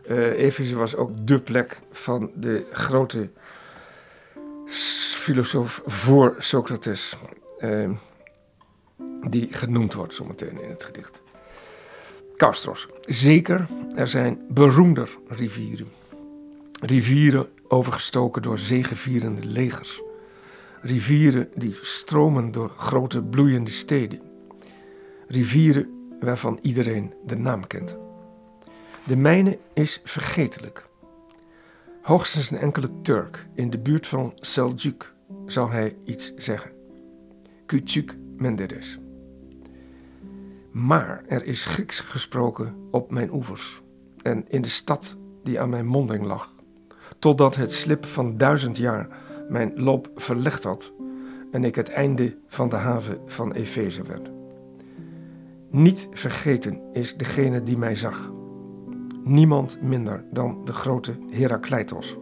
Eh 0.07 0.39
Efeze 0.39 0.75
was 0.75 0.95
ook 0.95 1.27
de 1.27 1.39
plek 1.39 1.81
van 1.91 2.31
de 2.35 2.65
grote 2.71 3.29
filosoof 5.23 5.81
voor 5.85 6.35
Socrates, 6.39 7.17
eh, 7.59 7.89
die 9.29 9.47
genoemd 9.53 9.93
wordt 9.93 10.13
zometeen 10.13 10.61
in 10.61 10.69
het 10.69 10.83
gedicht. 10.83 11.21
Kaustros. 12.37 12.87
Zeker, 13.01 13.67
er 13.95 14.07
zijn 14.07 14.39
beroemder 14.49 15.17
rivieren. 15.27 15.87
Rivieren 16.81 17.49
overgestoken 17.67 18.41
door 18.41 18.59
zegevierende 18.59 19.45
legers. 19.45 20.01
Rivieren 20.81 21.49
die 21.55 21.77
stromen 21.81 22.51
door 22.51 22.69
grote 22.77 23.21
bloeiende 23.21 23.71
steden. 23.71 24.21
Rivieren 25.27 26.02
waarvan 26.23 26.59
iedereen 26.61 27.13
de 27.25 27.37
naam 27.37 27.67
kent. 27.67 27.97
De 29.05 29.15
mijne 29.15 29.59
is 29.73 30.01
vergetelijk. 30.03 30.89
Hoogstens 32.01 32.51
een 32.51 32.57
enkele 32.57 32.89
Turk 33.01 33.47
in 33.53 33.69
de 33.69 33.79
buurt 33.79 34.07
van 34.07 34.31
Seljuk 34.35 35.13
zal 35.45 35.69
hij 35.69 35.95
iets 36.03 36.33
zeggen. 36.35 36.71
Küçük 37.65 38.15
Menderes. 38.37 38.99
Maar 40.71 41.23
er 41.27 41.43
is 41.43 41.65
Grieks 41.65 41.99
gesproken 41.99 42.75
op 42.91 43.11
mijn 43.11 43.33
oevers 43.33 43.81
en 44.21 44.45
in 44.47 44.61
de 44.61 44.69
stad 44.69 45.17
die 45.43 45.59
aan 45.59 45.69
mijn 45.69 45.85
monding 45.85 46.25
lag, 46.25 46.49
totdat 47.19 47.55
het 47.55 47.71
slip 47.71 48.05
van 48.05 48.37
duizend 48.37 48.77
jaar 48.77 49.07
mijn 49.49 49.71
loop 49.75 50.09
verlegd 50.15 50.63
had 50.63 50.93
en 51.51 51.63
ik 51.63 51.75
het 51.75 51.89
einde 51.89 52.37
van 52.47 52.69
de 52.69 52.75
haven 52.75 53.21
van 53.25 53.51
Efeze 53.51 54.03
werd. 54.03 54.42
Niet 55.73 56.07
vergeten 56.11 56.81
is 56.91 57.17
degene 57.17 57.63
die 57.63 57.77
mij 57.77 57.95
zag. 57.95 58.31
Niemand 59.23 59.81
minder 59.81 60.23
dan 60.31 60.61
de 60.65 60.73
grote 60.73 61.15
Herakleitos. 61.29 62.17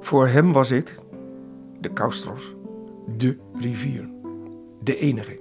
Voor 0.00 0.28
hem 0.28 0.52
was 0.52 0.70
ik, 0.70 0.98
de 1.80 1.92
Kaustros, 1.92 2.56
de 3.16 3.38
rivier, 3.54 4.08
de 4.82 4.96
enige. 4.96 5.40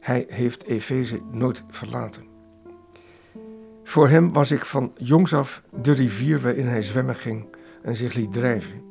Hij 0.00 0.26
heeft 0.28 0.64
Efeze 0.64 1.20
nooit 1.30 1.64
verlaten. 1.68 2.24
Voor 3.82 4.08
hem 4.08 4.32
was 4.32 4.50
ik 4.50 4.64
van 4.64 4.92
jongs 4.96 5.34
af 5.34 5.62
de 5.82 5.92
rivier 5.92 6.40
waarin 6.40 6.66
hij 6.66 6.82
zwemmen 6.82 7.16
ging 7.16 7.46
en 7.82 7.96
zich 7.96 8.14
liet 8.14 8.32
drijven. 8.32 8.82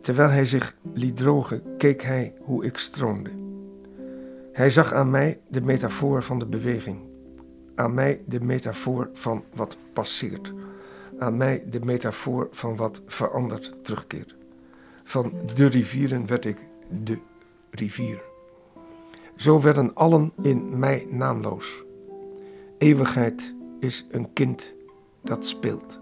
Terwijl 0.00 0.30
hij 0.30 0.44
zich 0.44 0.76
liet 0.92 1.16
drogen, 1.16 1.62
keek 1.76 2.02
hij 2.02 2.34
hoe 2.40 2.64
ik 2.64 2.78
stroomde. 2.78 3.43
Hij 4.54 4.70
zag 4.70 4.92
aan 4.92 5.10
mij 5.10 5.40
de 5.48 5.60
metafoor 5.60 6.22
van 6.22 6.38
de 6.38 6.46
beweging, 6.46 6.98
aan 7.74 7.94
mij 7.94 8.22
de 8.26 8.40
metafoor 8.40 9.10
van 9.12 9.44
wat 9.54 9.76
passeert, 9.92 10.52
aan 11.18 11.36
mij 11.36 11.64
de 11.70 11.80
metafoor 11.80 12.48
van 12.50 12.76
wat 12.76 13.02
verandert 13.06 13.74
terugkeert. 13.82 14.36
Van 15.04 15.32
de 15.54 15.66
rivieren 15.66 16.26
werd 16.26 16.44
ik 16.44 16.56
de 17.04 17.18
rivier. 17.70 18.22
Zo 19.36 19.60
werden 19.60 19.94
allen 19.94 20.32
in 20.42 20.78
mij 20.78 21.06
naamloos. 21.10 21.84
Eeuwigheid 22.78 23.54
is 23.80 24.06
een 24.10 24.32
kind 24.32 24.74
dat 25.20 25.46
speelt. 25.46 26.00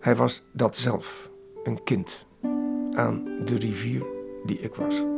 Hij 0.00 0.16
was 0.16 0.42
dat 0.52 0.76
zelf, 0.76 1.30
een 1.64 1.82
kind, 1.82 2.26
aan 2.92 3.24
de 3.44 3.56
rivier 3.56 4.06
die 4.44 4.58
ik 4.58 4.74
was. 4.74 5.15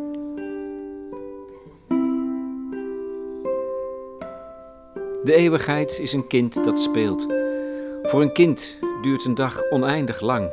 De 5.29 5.35
eeuwigheid 5.35 5.99
is 5.99 6.13
een 6.13 6.27
kind 6.27 6.65
dat 6.65 6.81
speelt. 6.81 7.27
Voor 8.03 8.23
een 8.23 8.33
kind 8.33 8.79
duurt 9.03 9.25
een 9.25 9.35
dag 9.35 9.71
oneindig 9.71 10.21
lang. 10.21 10.51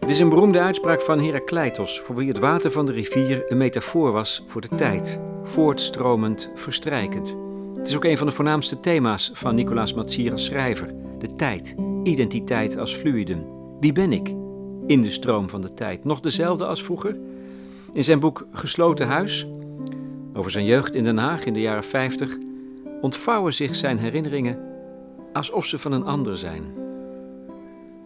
Het 0.00 0.10
is 0.10 0.18
een 0.18 0.28
beroemde 0.28 0.60
uitspraak 0.60 1.00
van 1.00 1.20
Herakleitos, 1.20 2.00
voor 2.00 2.14
wie 2.14 2.28
het 2.28 2.38
water 2.38 2.70
van 2.70 2.86
de 2.86 2.92
rivier 2.92 3.44
een 3.48 3.56
metafoor 3.56 4.12
was 4.12 4.42
voor 4.46 4.60
de 4.60 4.68
tijd, 4.76 5.20
voortstromend, 5.42 6.50
verstrijkend. 6.54 7.36
Het 7.76 7.88
is 7.88 7.96
ook 7.96 8.04
een 8.04 8.18
van 8.18 8.26
de 8.26 8.32
voornaamste 8.32 8.80
thema's 8.80 9.30
van 9.34 9.54
Nicolaas 9.54 9.94
Matsier 9.94 10.32
als 10.32 10.44
schrijver: 10.44 10.94
de 11.18 11.34
tijd, 11.34 11.74
identiteit 12.02 12.76
als 12.76 12.94
fluidum. 12.94 13.46
Wie 13.80 13.92
ben 13.92 14.12
ik? 14.12 14.28
In 14.86 15.02
de 15.02 15.10
stroom 15.10 15.48
van 15.50 15.60
de 15.60 15.74
tijd. 15.74 16.04
Nog 16.04 16.20
dezelfde 16.20 16.66
als 16.66 16.82
vroeger? 16.82 17.16
In 17.92 18.04
zijn 18.04 18.20
boek 18.20 18.46
Gesloten 18.50 19.06
Huis, 19.06 19.46
over 20.34 20.50
zijn 20.50 20.64
jeugd 20.64 20.94
in 20.94 21.04
Den 21.04 21.18
Haag 21.18 21.44
in 21.44 21.54
de 21.54 21.60
jaren 21.60 21.84
50, 21.84 22.38
ontvouwen 23.06 23.54
zich 23.54 23.76
zijn 23.76 23.98
herinneringen 23.98 24.58
alsof 25.32 25.66
ze 25.66 25.78
van 25.78 25.92
een 25.92 26.04
ander 26.04 26.38
zijn. 26.38 26.64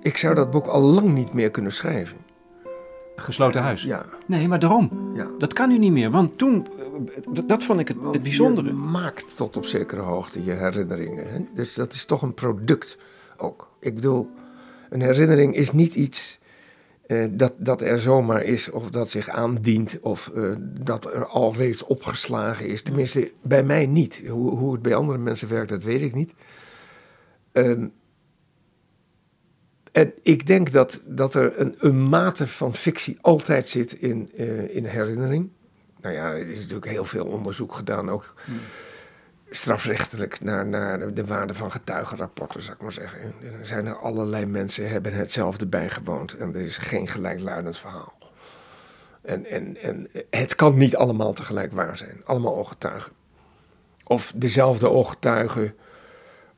Ik 0.01 0.17
zou 0.17 0.35
dat 0.35 0.51
boek 0.51 0.67
al 0.67 0.81
lang 0.81 1.13
niet 1.13 1.33
meer 1.33 1.51
kunnen 1.51 1.73
schrijven. 1.73 2.17
Gesloten 3.17 3.63
huis. 3.63 3.83
Ja, 3.83 4.05
Nee, 4.27 4.49
maar 4.49 4.59
daarom. 4.59 5.11
ja. 5.15 5.27
Dat 5.39 5.53
kan 5.53 5.69
nu 5.69 5.79
niet 5.79 5.93
meer, 5.93 6.11
want 6.11 6.39
toen, 6.39 6.67
eh, 6.79 7.41
dat 7.47 7.65
vond 7.65 7.81
ik 7.81 7.89
het, 7.89 7.97
Want 7.97 8.15
het 8.15 8.23
bijzondere. 8.23 8.67
Je 8.67 8.73
maakt 8.75 9.37
tot 9.37 9.57
op 9.57 9.65
zekere 9.65 10.01
hoogte 10.01 10.45
je 10.45 10.53
herinneringen. 10.53 11.31
Hè? 11.31 11.39
Dus 11.55 11.75
dat 11.75 11.93
is 11.93 12.05
toch 12.05 12.23
een 12.23 12.35
product 12.35 12.99
ook. 13.37 13.69
Ik 13.79 13.95
bedoel, 13.95 14.31
een 14.91 15.01
herinnering 15.03 15.55
is 15.55 15.71
niet 15.73 15.95
iets 15.95 16.39
eh, 17.11 17.27
dat, 17.31 17.53
dat 17.57 17.81
er 17.81 17.99
zomaar 17.99 18.43
is 18.43 18.71
of 18.71 18.91
dat 18.91 19.11
zich 19.11 19.29
aandient 19.29 19.99
of 20.01 20.31
eh, 20.35 20.53
dat 20.81 21.15
er 21.15 21.27
al 21.27 21.55
reeds 21.55 21.85
opgeslagen 21.85 22.67
is. 22.67 22.83
Tenminste, 22.83 23.33
bij 23.43 23.65
mij 23.65 23.87
niet. 23.87 24.23
Hoe, 24.29 24.51
hoe 24.51 24.73
het 24.73 24.83
bij 24.83 24.95
andere 24.95 25.19
mensen 25.19 25.49
werkt, 25.49 25.69
dat 25.69 25.83
weet 25.83 26.03
ik 26.03 26.15
niet. 26.15 26.35
Ehm, 27.53 27.89
en 29.93 30.13
ik 30.23 30.47
denk 30.47 30.73
dat, 30.73 31.03
dat 31.07 31.35
er 31.35 31.61
een, 31.61 31.75
een 31.79 32.09
mate 32.09 32.47
van 32.47 32.75
fictie 32.75 33.19
altijd 33.21 33.69
zit 33.69 33.93
in, 33.93 34.31
eh, 34.37 34.75
in 34.77 34.85
herinnering. 34.85 35.51
Nou 36.01 36.15
ja, 36.15 36.33
er 36.33 36.49
is 36.49 36.59
natuurlijk 36.59 36.91
heel 36.91 37.05
veel 37.05 37.27
onderzoek 37.27 37.73
gedaan, 37.73 38.11
ook 38.11 38.35
strafrechtelijk 39.51 40.41
naar, 40.41 40.67
naar 40.67 41.15
de 41.15 41.25
waarde 41.27 41.55
van 41.55 41.71
getuigenrapporten, 41.71 42.63
zou 42.63 42.77
ik 42.77 42.83
maar 42.83 42.93
zeggen. 42.93 43.21
Er 43.43 43.67
zijn 43.67 43.87
er 43.87 43.99
allerlei 43.99 44.47
mensen 44.47 44.89
hebben 44.89 45.13
hetzelfde 45.13 45.67
bijgewoond 45.67 46.37
en 46.37 46.55
er 46.55 46.61
is 46.61 46.79
geen 46.79 47.09
gelijkluidend 47.09 47.79
verhaal. 47.79 48.19
En, 49.23 49.47
en, 49.47 49.77
en 49.77 50.09
het 50.31 50.55
kan 50.55 50.77
niet 50.77 50.97
allemaal 50.97 51.33
tegelijk 51.33 51.73
waar 51.73 51.97
zijn, 51.97 52.21
allemaal 52.25 52.57
ooggetuigen. 52.57 53.13
Of 54.05 54.33
dezelfde 54.37 54.89
ooggetuigen 54.89 55.75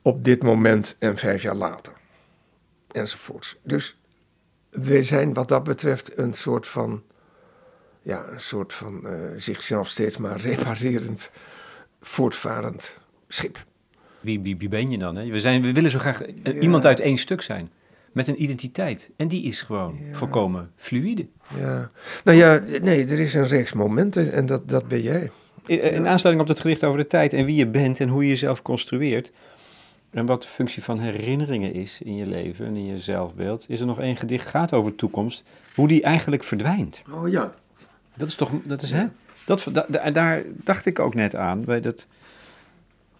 op 0.01 0.23
dit 0.23 0.43
moment 0.43 0.95
en 0.99 1.17
vijf 1.17 1.41
jaar 1.41 1.55
later. 1.55 1.93
Enzovoorts. 2.91 3.57
Dus 3.63 3.97
we 4.69 5.03
zijn 5.03 5.33
wat 5.33 5.47
dat 5.47 5.63
betreft 5.63 6.17
een 6.17 6.33
soort 6.33 6.67
van, 6.67 7.03
ja, 8.01 8.25
een 8.27 8.41
soort 8.41 8.73
van 8.73 9.01
uh, 9.05 9.11
zichzelf 9.37 9.87
steeds 9.87 10.17
maar 10.17 10.37
reparerend 10.37 11.31
voortvarend 12.03 12.97
schip. 13.27 13.65
Wie, 14.19 14.39
wie, 14.39 14.57
wie 14.57 14.69
ben 14.69 14.91
je 14.91 14.97
dan? 14.97 15.15
Hè? 15.15 15.25
We, 15.25 15.39
zijn, 15.39 15.61
we 15.61 15.73
willen 15.73 15.91
zo 15.91 15.99
graag 15.99 16.21
iemand 16.59 16.85
uit 16.85 16.99
één 16.99 17.17
stuk 17.17 17.41
zijn. 17.41 17.69
Met 18.11 18.27
een 18.27 18.43
identiteit. 18.43 19.09
En 19.17 19.27
die 19.27 19.43
is 19.43 19.61
gewoon 19.61 19.97
volkomen 20.11 20.71
fluïde. 20.75 21.27
Ja. 21.57 21.91
Nou 22.23 22.37
ja, 22.37 22.61
nee, 22.81 23.05
er 23.05 23.19
is 23.19 23.33
een 23.33 23.47
reeks 23.47 23.73
momenten 23.73 24.31
en 24.31 24.45
dat, 24.45 24.69
dat 24.69 24.87
ben 24.87 25.01
jij. 25.01 25.31
In, 25.65 25.81
in 25.81 26.07
aansluiting 26.07 26.39
op 26.41 26.47
het 26.47 26.59
gericht 26.59 26.83
over 26.83 26.99
de 26.99 27.07
tijd 27.07 27.33
en 27.33 27.45
wie 27.45 27.55
je 27.55 27.67
bent 27.67 27.99
en 27.99 28.09
hoe 28.09 28.23
je 28.23 28.29
jezelf 28.29 28.61
construeert. 28.61 29.31
En 30.11 30.25
wat 30.25 30.41
de 30.41 30.47
functie 30.47 30.83
van 30.83 30.99
herinneringen 30.99 31.73
is 31.73 32.01
in 32.01 32.15
je 32.15 32.27
leven 32.27 32.65
en 32.65 32.75
in 32.75 32.85
je 32.85 32.99
zelfbeeld. 32.99 33.65
Is 33.69 33.79
er 33.79 33.85
nog 33.85 33.99
één 33.99 34.17
gedicht 34.17 34.47
gaat 34.47 34.73
over 34.73 34.95
toekomst. 34.95 35.43
Hoe 35.75 35.87
die 35.87 36.01
eigenlijk 36.01 36.43
verdwijnt. 36.43 37.03
Oh 37.11 37.29
ja. 37.29 37.53
Dat 38.15 38.27
is 38.27 38.35
toch, 38.35 38.51
dat 38.63 38.81
is 38.81 38.91
hè? 38.91 39.05
Dat, 39.45 39.69
daar 40.13 40.43
dacht 40.53 40.85
ik 40.85 40.99
ook 40.99 41.13
net 41.13 41.35
aan. 41.35 41.63
Bij 41.63 41.81
dat, 41.81 42.07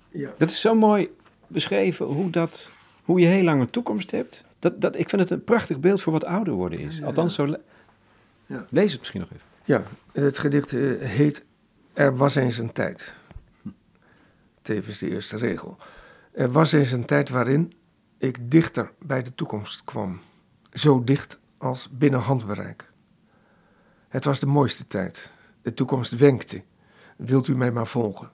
ja. 0.09 0.29
dat 0.37 0.49
is 0.49 0.61
zo 0.61 0.75
mooi 0.75 1.09
beschreven 1.47 2.05
hoe, 2.05 2.29
dat, 2.29 2.71
hoe 3.03 3.19
je 3.19 3.25
heel 3.25 3.43
lang 3.43 3.61
een 3.61 3.69
toekomst 3.69 4.11
hebt. 4.11 4.43
Dat, 4.59 4.81
dat, 4.81 4.95
ik 4.99 5.09
vind 5.09 5.21
het 5.21 5.29
een 5.29 5.43
prachtig 5.43 5.79
beeld 5.79 6.01
voor 6.01 6.13
wat 6.13 6.25
ouder 6.25 6.53
worden 6.53 6.79
is. 6.79 7.03
Althans, 7.03 7.33
zo. 7.33 7.55
Ja. 8.45 8.65
Lees 8.69 8.91
het 8.91 8.99
misschien 8.99 9.19
nog 9.19 9.29
even. 9.31 9.45
Ja, 9.65 9.83
het 10.11 10.39
gedicht 10.39 10.73
eh, 10.73 10.99
heet 10.99 11.43
Er 11.93 12.15
was 12.17 12.35
eens 12.35 12.57
een 12.57 12.71
tijd. 12.71 13.13
Tevens 14.61 14.99
de 14.99 15.09
eerste 15.09 15.37
regel. 15.37 15.77
Er 16.31 16.51
was 16.51 16.71
eens 16.71 16.91
een 16.91 17.05
tijd 17.05 17.29
waarin 17.29 17.73
ik 18.17 18.51
dichter 18.51 18.91
bij 18.99 19.23
de 19.23 19.35
toekomst 19.35 19.83
kwam. 19.83 20.21
Zo 20.73 21.03
dicht 21.03 21.39
als 21.57 21.89
binnen 21.91 22.19
handbereik. 22.19 22.91
Het 24.07 24.23
was 24.23 24.39
de 24.39 24.45
mooiste 24.45 24.87
tijd. 24.87 25.31
De 25.63 25.73
toekomst 25.73 26.11
wenkte. 26.11 26.63
Wilt 27.17 27.47
u 27.47 27.55
mij 27.55 27.71
maar 27.71 27.87
volgen? 27.87 28.31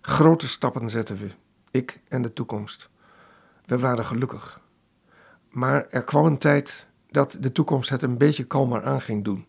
Grote 0.00 0.48
stappen 0.48 0.90
zetten 0.90 1.16
we, 1.16 1.30
ik 1.70 2.00
en 2.08 2.22
de 2.22 2.32
toekomst. 2.32 2.88
We 3.64 3.78
waren 3.78 4.04
gelukkig. 4.04 4.60
Maar 5.48 5.86
er 5.88 6.04
kwam 6.04 6.24
een 6.24 6.38
tijd 6.38 6.88
dat 7.10 7.36
de 7.40 7.52
toekomst 7.52 7.90
het 7.90 8.02
een 8.02 8.18
beetje 8.18 8.44
kalmer 8.44 8.84
aan 8.84 9.00
ging 9.00 9.24
doen. 9.24 9.46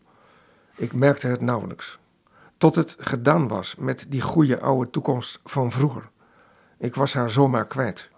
Ik 0.76 0.92
merkte 0.92 1.26
het 1.26 1.40
nauwelijks. 1.40 1.98
Tot 2.58 2.74
het 2.74 2.96
gedaan 2.98 3.48
was 3.48 3.74
met 3.74 4.06
die 4.08 4.20
goede 4.20 4.60
oude 4.60 4.90
toekomst 4.90 5.40
van 5.44 5.70
vroeger. 5.72 6.10
Ik 6.78 6.94
was 6.94 7.14
haar 7.14 7.30
zomaar 7.30 7.66
kwijt. 7.66 8.10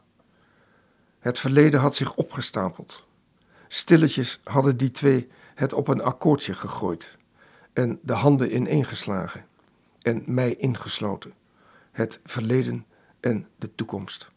Het 1.19 1.39
verleden 1.39 1.81
had 1.81 1.95
zich 1.95 2.15
opgestapeld. 2.15 3.07
Stilletjes 3.69 4.41
hadden 4.45 4.77
die 4.77 4.91
twee 4.91 5.29
het 5.55 5.73
op 5.73 5.89
een 5.89 6.03
akkoordje 6.03 6.55
gegooid 6.55 7.17
en 7.75 7.99
de 8.03 8.13
handen 8.13 8.55
ineengeslagen 8.55 9.47
en 10.03 10.23
mij 10.27 10.55
ingesloten. 10.55 11.33
Het 11.93 12.21
verleden 12.25 12.87
en 13.21 13.49
de 13.57 13.75
toekomst. 13.75 14.31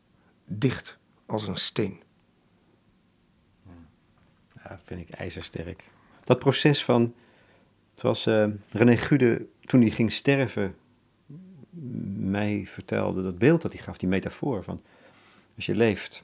Dicht 0.46 0.98
als 1.26 1.48
een 1.48 1.58
steen. 1.58 2.02
Ja, 4.56 4.70
dat 4.70 4.80
vind 4.84 5.10
ik 5.10 5.10
ijzersterk. 5.10 5.90
Dat 6.24 6.40
proces 6.40 6.84
van, 6.84 7.14
zoals 7.94 8.28
uh, 8.28 8.48
René 8.70 8.98
Gude 8.98 9.46
toen 9.62 9.82
hij 9.82 9.90
ging 9.90 10.12
sterven, 10.12 10.76
mij 12.16 12.66
vertelde, 12.66 13.22
dat 13.22 13.38
beeld 13.38 13.62
dat 13.62 13.74
hij 13.74 13.82
gaf, 13.82 13.98
die 13.98 14.10
metafoor 14.10 14.64
van, 14.64 14.82
als 15.56 15.66
je 15.66 15.76
leeft 15.76 16.24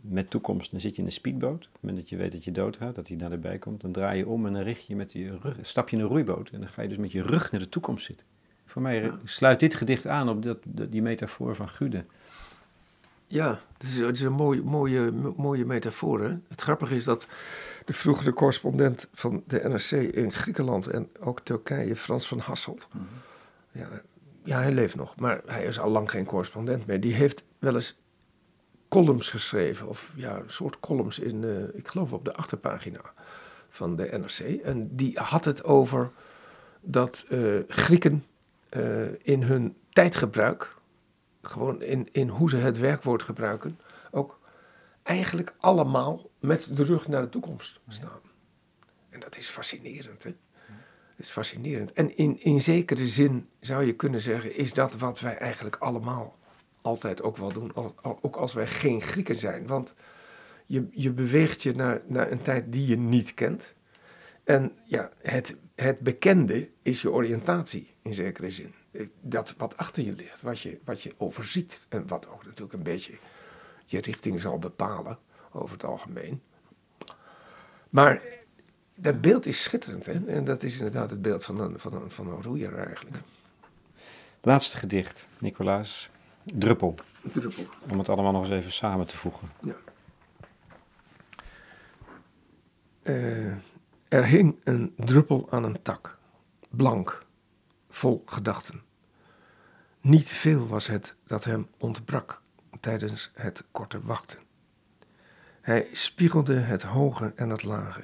met 0.00 0.30
toekomst, 0.30 0.70
dan 0.70 0.80
zit 0.80 0.94
je 0.94 1.00
in 1.00 1.06
een 1.06 1.12
speedboot. 1.12 1.66
Op 1.66 1.72
het 1.72 1.82
moment 1.82 2.00
dat 2.00 2.08
je 2.08 2.16
weet 2.16 2.32
dat 2.32 2.44
je 2.44 2.52
doodgaat, 2.52 2.94
dat 2.94 3.08
hij 3.08 3.16
naderbij 3.16 3.58
komt, 3.58 3.80
dan 3.80 3.92
draai 3.92 4.18
je 4.18 4.26
om 4.26 4.46
en 4.46 4.52
dan 4.52 4.62
richt 4.62 4.86
je 4.86 4.96
met 4.96 5.12
je 5.12 5.38
rug, 5.40 5.56
stap 5.62 5.88
je 5.88 5.96
in 5.96 6.02
een 6.02 6.08
roeiboot 6.08 6.50
en 6.50 6.60
dan 6.60 6.68
ga 6.68 6.82
je 6.82 6.88
dus 6.88 6.96
met 6.96 7.12
je 7.12 7.22
rug 7.22 7.50
naar 7.50 7.60
de 7.60 7.68
toekomst 7.68 8.06
zitten. 8.06 8.26
Voor 8.66 8.82
mij 8.82 9.12
sluit 9.24 9.60
dit 9.60 9.74
gedicht 9.74 10.06
aan 10.06 10.28
op 10.28 10.42
dat, 10.42 10.58
die 10.64 11.02
metafoor 11.02 11.54
van 11.54 11.68
Gude. 11.68 12.04
Ja, 13.26 13.60
het 13.72 13.82
is, 13.82 13.98
het 13.98 14.16
is 14.16 14.22
een 14.22 14.32
mooie, 14.32 14.62
mooie, 14.62 15.12
mooie 15.36 15.64
metafoor. 15.64 16.22
Hè? 16.22 16.36
Het 16.48 16.60
grappige 16.60 16.94
is 16.94 17.04
dat 17.04 17.26
de 17.84 17.92
vroegere 17.92 18.32
correspondent 18.32 19.08
van 19.12 19.42
de 19.46 19.60
NRC 19.68 19.90
in 20.14 20.32
Griekenland 20.32 20.86
en 20.86 21.08
ook 21.20 21.40
Turkije, 21.40 21.96
Frans 21.96 22.28
van 22.28 22.38
Hasselt, 22.38 22.88
mhm. 22.92 23.04
ja, 23.72 23.88
ja, 24.44 24.58
hij 24.58 24.72
leeft 24.72 24.94
nog, 24.94 25.16
maar 25.16 25.40
hij 25.46 25.64
is 25.64 25.78
al 25.78 25.90
lang 25.90 26.10
geen 26.10 26.24
correspondent 26.24 26.86
meer. 26.86 27.00
Die 27.00 27.14
heeft 27.14 27.44
wel 27.58 27.74
eens 27.74 27.96
columns 28.94 29.30
geschreven, 29.30 29.88
of 29.88 30.12
ja, 30.16 30.36
een 30.36 30.50
soort 30.50 30.80
columns 30.80 31.18
in, 31.18 31.42
uh, 31.42 31.74
ik 31.74 31.88
geloof 31.88 32.12
op 32.12 32.24
de 32.24 32.34
achterpagina 32.34 33.00
van 33.68 33.96
de 33.96 34.18
NRC. 34.18 34.60
En 34.62 34.96
die 34.96 35.18
had 35.18 35.44
het 35.44 35.64
over 35.64 36.10
dat 36.80 37.24
uh, 37.30 37.60
Grieken 37.68 38.24
uh, 38.76 39.06
in 39.22 39.42
hun 39.42 39.76
tijdgebruik, 39.90 40.74
gewoon 41.42 41.82
in, 41.82 42.08
in 42.12 42.28
hoe 42.28 42.50
ze 42.50 42.56
het 42.56 42.78
werkwoord 42.78 43.22
gebruiken, 43.22 43.78
ook 44.10 44.40
eigenlijk 45.02 45.54
allemaal 45.58 46.30
met 46.40 46.76
de 46.76 46.84
rug 46.84 47.08
naar 47.08 47.22
de 47.22 47.28
toekomst 47.28 47.80
staan. 47.88 48.20
En 49.10 49.20
dat 49.20 49.36
is 49.36 49.48
fascinerend, 49.48 50.22
hè? 50.22 50.34
Dat 51.16 51.26
is 51.26 51.30
fascinerend. 51.30 51.92
En 51.92 52.16
in, 52.16 52.40
in 52.40 52.60
zekere 52.60 53.06
zin 53.06 53.48
zou 53.60 53.84
je 53.84 53.94
kunnen 53.94 54.20
zeggen, 54.20 54.56
is 54.56 54.72
dat 54.72 54.96
wat 54.96 55.20
wij 55.20 55.36
eigenlijk 55.36 55.76
allemaal 55.76 56.38
altijd 56.84 57.22
ook 57.22 57.36
wel 57.36 57.52
doen, 57.52 57.72
ook 58.02 58.36
als 58.36 58.52
wij 58.52 58.66
geen 58.66 59.00
Grieken 59.00 59.36
zijn. 59.36 59.66
Want 59.66 59.94
je, 60.66 60.88
je 60.90 61.10
beweegt 61.10 61.62
je 61.62 61.74
naar, 61.74 62.00
naar 62.06 62.30
een 62.30 62.42
tijd 62.42 62.72
die 62.72 62.86
je 62.86 62.96
niet 62.96 63.34
kent. 63.34 63.74
En 64.44 64.72
ja, 64.84 65.10
het, 65.22 65.54
het 65.74 65.98
bekende 65.98 66.68
is 66.82 67.02
je 67.02 67.10
oriëntatie 67.10 67.94
in 68.02 68.14
zekere 68.14 68.50
zin. 68.50 68.74
Dat 69.20 69.54
wat 69.56 69.76
achter 69.76 70.04
je 70.04 70.12
ligt, 70.12 70.42
wat 70.42 70.60
je, 70.60 70.78
wat 70.84 71.02
je 71.02 71.14
overziet. 71.16 71.86
En 71.88 72.06
wat 72.06 72.28
ook 72.28 72.44
natuurlijk 72.44 72.72
een 72.72 72.82
beetje 72.82 73.12
je 73.86 74.00
richting 74.00 74.40
zal 74.40 74.58
bepalen 74.58 75.18
over 75.52 75.72
het 75.72 75.84
algemeen. 75.84 76.42
Maar 77.90 78.22
dat 78.94 79.20
beeld 79.20 79.46
is 79.46 79.62
schitterend, 79.62 80.06
hè? 80.06 80.26
En 80.26 80.44
dat 80.44 80.62
is 80.62 80.76
inderdaad 80.76 81.10
het 81.10 81.22
beeld 81.22 81.44
van 81.44 81.60
een, 81.60 81.78
van 81.78 81.94
een, 81.94 82.10
van 82.10 82.28
een 82.28 82.42
roeier 82.42 82.78
eigenlijk. 82.78 83.16
Laatste 84.40 84.76
gedicht, 84.76 85.26
Nicolaas. 85.38 86.10
Druppel. 86.44 86.94
Druppel. 87.32 87.66
Om 87.90 87.98
het 87.98 88.08
allemaal 88.08 88.32
nog 88.32 88.42
eens 88.42 88.50
even 88.50 88.72
samen 88.72 89.06
te 89.06 89.16
voegen. 89.16 89.48
Ja. 89.60 89.74
Uh, 93.02 93.52
er 94.08 94.26
hing 94.26 94.60
een 94.64 94.94
druppel 94.96 95.46
aan 95.50 95.64
een 95.64 95.82
tak, 95.82 96.18
blank, 96.70 97.26
vol 97.88 98.22
gedachten. 98.26 98.82
Niet 100.00 100.28
veel 100.28 100.66
was 100.66 100.86
het 100.86 101.14
dat 101.26 101.44
hem 101.44 101.68
ontbrak 101.78 102.42
tijdens 102.80 103.30
het 103.34 103.64
korte 103.70 104.00
wachten. 104.02 104.38
Hij 105.60 105.88
spiegelde 105.92 106.54
het 106.54 106.82
hoge 106.82 107.32
en 107.34 107.50
het 107.50 107.62
lage, 107.62 108.02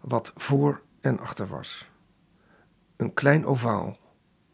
wat 0.00 0.32
voor 0.36 0.82
en 1.00 1.18
achter 1.18 1.46
was. 1.46 1.90
Een 2.96 3.14
klein 3.14 3.46
ovaal, 3.46 3.98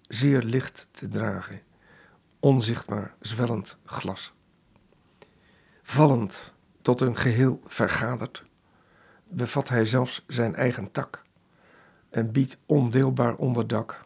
zeer 0.00 0.42
licht 0.42 0.88
te 0.90 1.08
dragen, 1.08 1.60
onzichtbaar 2.40 3.14
zwellend 3.20 3.78
glas. 3.84 4.32
Vallend 5.82 6.54
tot 6.82 7.00
een 7.00 7.16
geheel 7.16 7.60
vergaderd, 7.66 8.44
bevat 9.28 9.68
hij 9.68 9.86
zelfs 9.86 10.24
zijn 10.26 10.54
eigen 10.54 10.90
tak 10.90 11.22
en 12.10 12.32
biedt 12.32 12.58
ondeelbaar 12.66 13.36
onderdak 13.36 14.04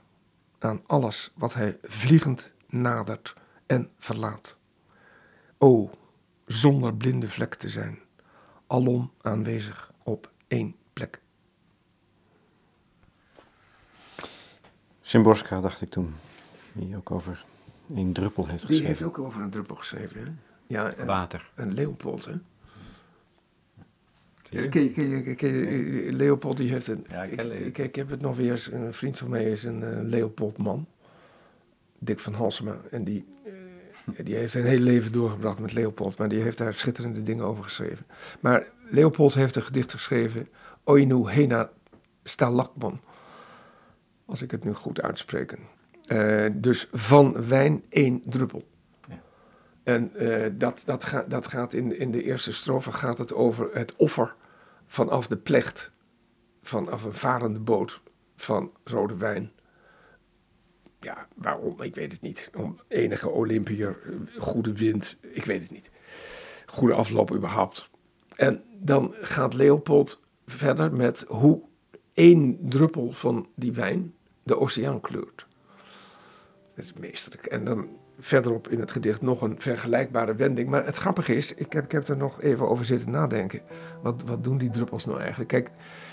aan 0.59 0.83
alles 0.87 1.33
wat 1.35 1.55
hij 1.55 1.79
vliegend 1.83 2.53
nadert 2.67 3.35
en 3.67 3.91
verlaat. 3.99 4.57
O, 5.59 5.91
zonder 6.47 6.95
blinde 6.95 7.29
vlek 7.29 7.55
te 7.55 7.69
zijn, 7.69 7.99
alom 8.67 9.13
aanwezig 9.21 9.93
op 10.03 10.31
één 10.49 10.77
plek. 10.93 11.21
Simborska 15.01 15.61
dacht 15.61 15.81
ik 15.81 15.91
toen, 15.91 16.15
die 16.73 16.97
ook 16.97 17.11
over 17.11 17.45
een 17.95 18.13
druppel 18.13 18.47
heeft 18.47 18.65
geschreven. 18.65 18.85
Die 18.85 18.87
heeft 18.87 19.03
ook 19.03 19.19
over 19.19 19.43
een 19.43 19.51
druppel 19.51 19.77
geschreven, 19.77 20.21
hè? 20.21 20.31
Ja, 20.67 21.05
Water. 21.05 21.51
Een 21.55 21.75
Leopold, 21.75 22.25
hè? 22.25 22.35
Leopold 26.11 26.57
die 26.57 26.71
heeft 26.71 26.87
een. 26.87 27.07
Ja, 27.09 27.23
ik, 27.23 27.41
ik, 27.41 27.79
ik, 27.79 27.95
heb 27.95 28.11
het 28.11 28.21
nog 28.21 28.37
weer 28.37 28.51
eens. 28.51 28.73
Een 28.73 28.95
vriend 28.95 29.19
van 29.19 29.29
mij 29.29 29.45
is 29.45 29.65
een 29.65 29.81
uh, 29.81 30.03
Leopold 30.03 30.59
man. 30.59 30.87
Dick 31.99 32.19
van 32.19 32.35
Halsema. 32.35 32.77
En 32.91 33.05
die, 33.05 33.25
uh, 33.47 34.25
Die 34.25 34.35
heeft 34.35 34.55
een 34.55 34.65
heel 34.65 34.79
leven 34.79 35.13
doorgebracht 35.13 35.59
met 35.59 35.73
Leopold, 35.73 36.19
maar 36.19 36.29
die 36.29 36.41
heeft 36.41 36.59
daar 36.59 36.75
schitterende 36.75 37.23
dingen 37.23 37.45
over 37.45 37.65
geschreven. 37.65 38.07
Maar 38.41 38.67
Leopold 38.91 39.35
heeft 39.35 39.57
een 39.57 39.63
gedicht 39.63 39.91
geschreven, 39.91 40.49
Oinu 40.85 41.31
Hena 41.31 41.71
Stalakman. 42.25 43.01
Als 44.25 44.43
ik 44.43 44.51
het 44.51 44.65
nu 44.65 44.73
goed 44.73 45.03
uitspreek. 45.03 45.59
Uh, 46.07 46.47
dus 46.53 46.89
van 46.93 47.47
wijn 47.49 47.85
één 47.89 48.23
druppel. 48.25 48.65
Ja. 49.09 49.23
En 49.83 50.13
uh, 50.17 50.47
dat, 50.53 50.83
dat, 50.85 51.05
ga, 51.05 51.25
dat 51.29 51.47
gaat 51.47 51.73
in, 51.73 51.99
in 51.99 52.11
de 52.11 52.23
eerste 52.23 52.53
strofe 52.53 52.93
gaat 52.93 53.19
het 53.19 53.35
over 53.35 53.69
het 53.73 53.97
offer 53.97 54.35
vanaf 54.87 55.27
de 55.27 55.37
plecht, 55.37 55.93
vanaf 56.63 57.05
een 57.05 57.15
varende 57.15 57.61
boot 57.61 58.01
van 58.37 58.73
rode 58.85 59.17
wijn 59.17 59.53
ja, 61.03 61.29
waarom? 61.35 61.83
Ik 61.83 61.95
weet 61.95 62.13
het 62.13 62.21
niet. 62.21 62.51
Om 62.57 62.79
enige 62.89 63.29
Olympiër, 63.29 63.99
goede 64.39 64.73
wind, 64.73 65.17
ik 65.21 65.45
weet 65.45 65.63
het 65.63 65.71
niet. 65.71 65.91
Goede 66.67 66.95
afloop 66.95 67.33
überhaupt. 67.35 67.91
En 68.37 68.63
dan 68.79 69.15
gaat 69.21 69.55
Leopold 69.55 70.21
verder 70.47 70.93
met 70.93 71.25
hoe 71.29 71.63
één 72.15 72.59
druppel 72.61 73.11
van 73.11 73.49
die 73.55 73.73
wijn 73.73 74.15
de 74.43 74.59
oceaan 74.59 75.01
kleurt. 75.01 75.47
Dat 76.75 76.85
is 76.85 76.93
meesterlijk. 76.93 77.47
En 77.47 77.65
dan 77.65 77.89
verderop 78.19 78.69
in 78.69 78.81
het 78.81 78.93
gedicht 78.93 79.21
nog 79.21 79.43
een 79.43 79.61
vergelijkbare 79.61 80.35
wending. 80.35 80.69
Maar 80.69 80.85
het 80.85 80.97
grappige 80.97 81.35
is, 81.35 81.55
ik 81.55 81.73
heb, 81.73 81.85
ik 81.85 81.93
heb 81.93 82.09
er 82.09 82.17
nog 82.17 82.41
even 82.41 82.69
over 82.69 82.85
zitten 82.85 83.11
nadenken. 83.11 83.61
Wat, 84.03 84.23
wat 84.27 84.45
doen 84.45 84.59
die 84.59 84.71
druppels 84.71 85.05
nou 85.05 85.19
eigenlijk? 85.19 85.49
Kijk, 85.49 85.71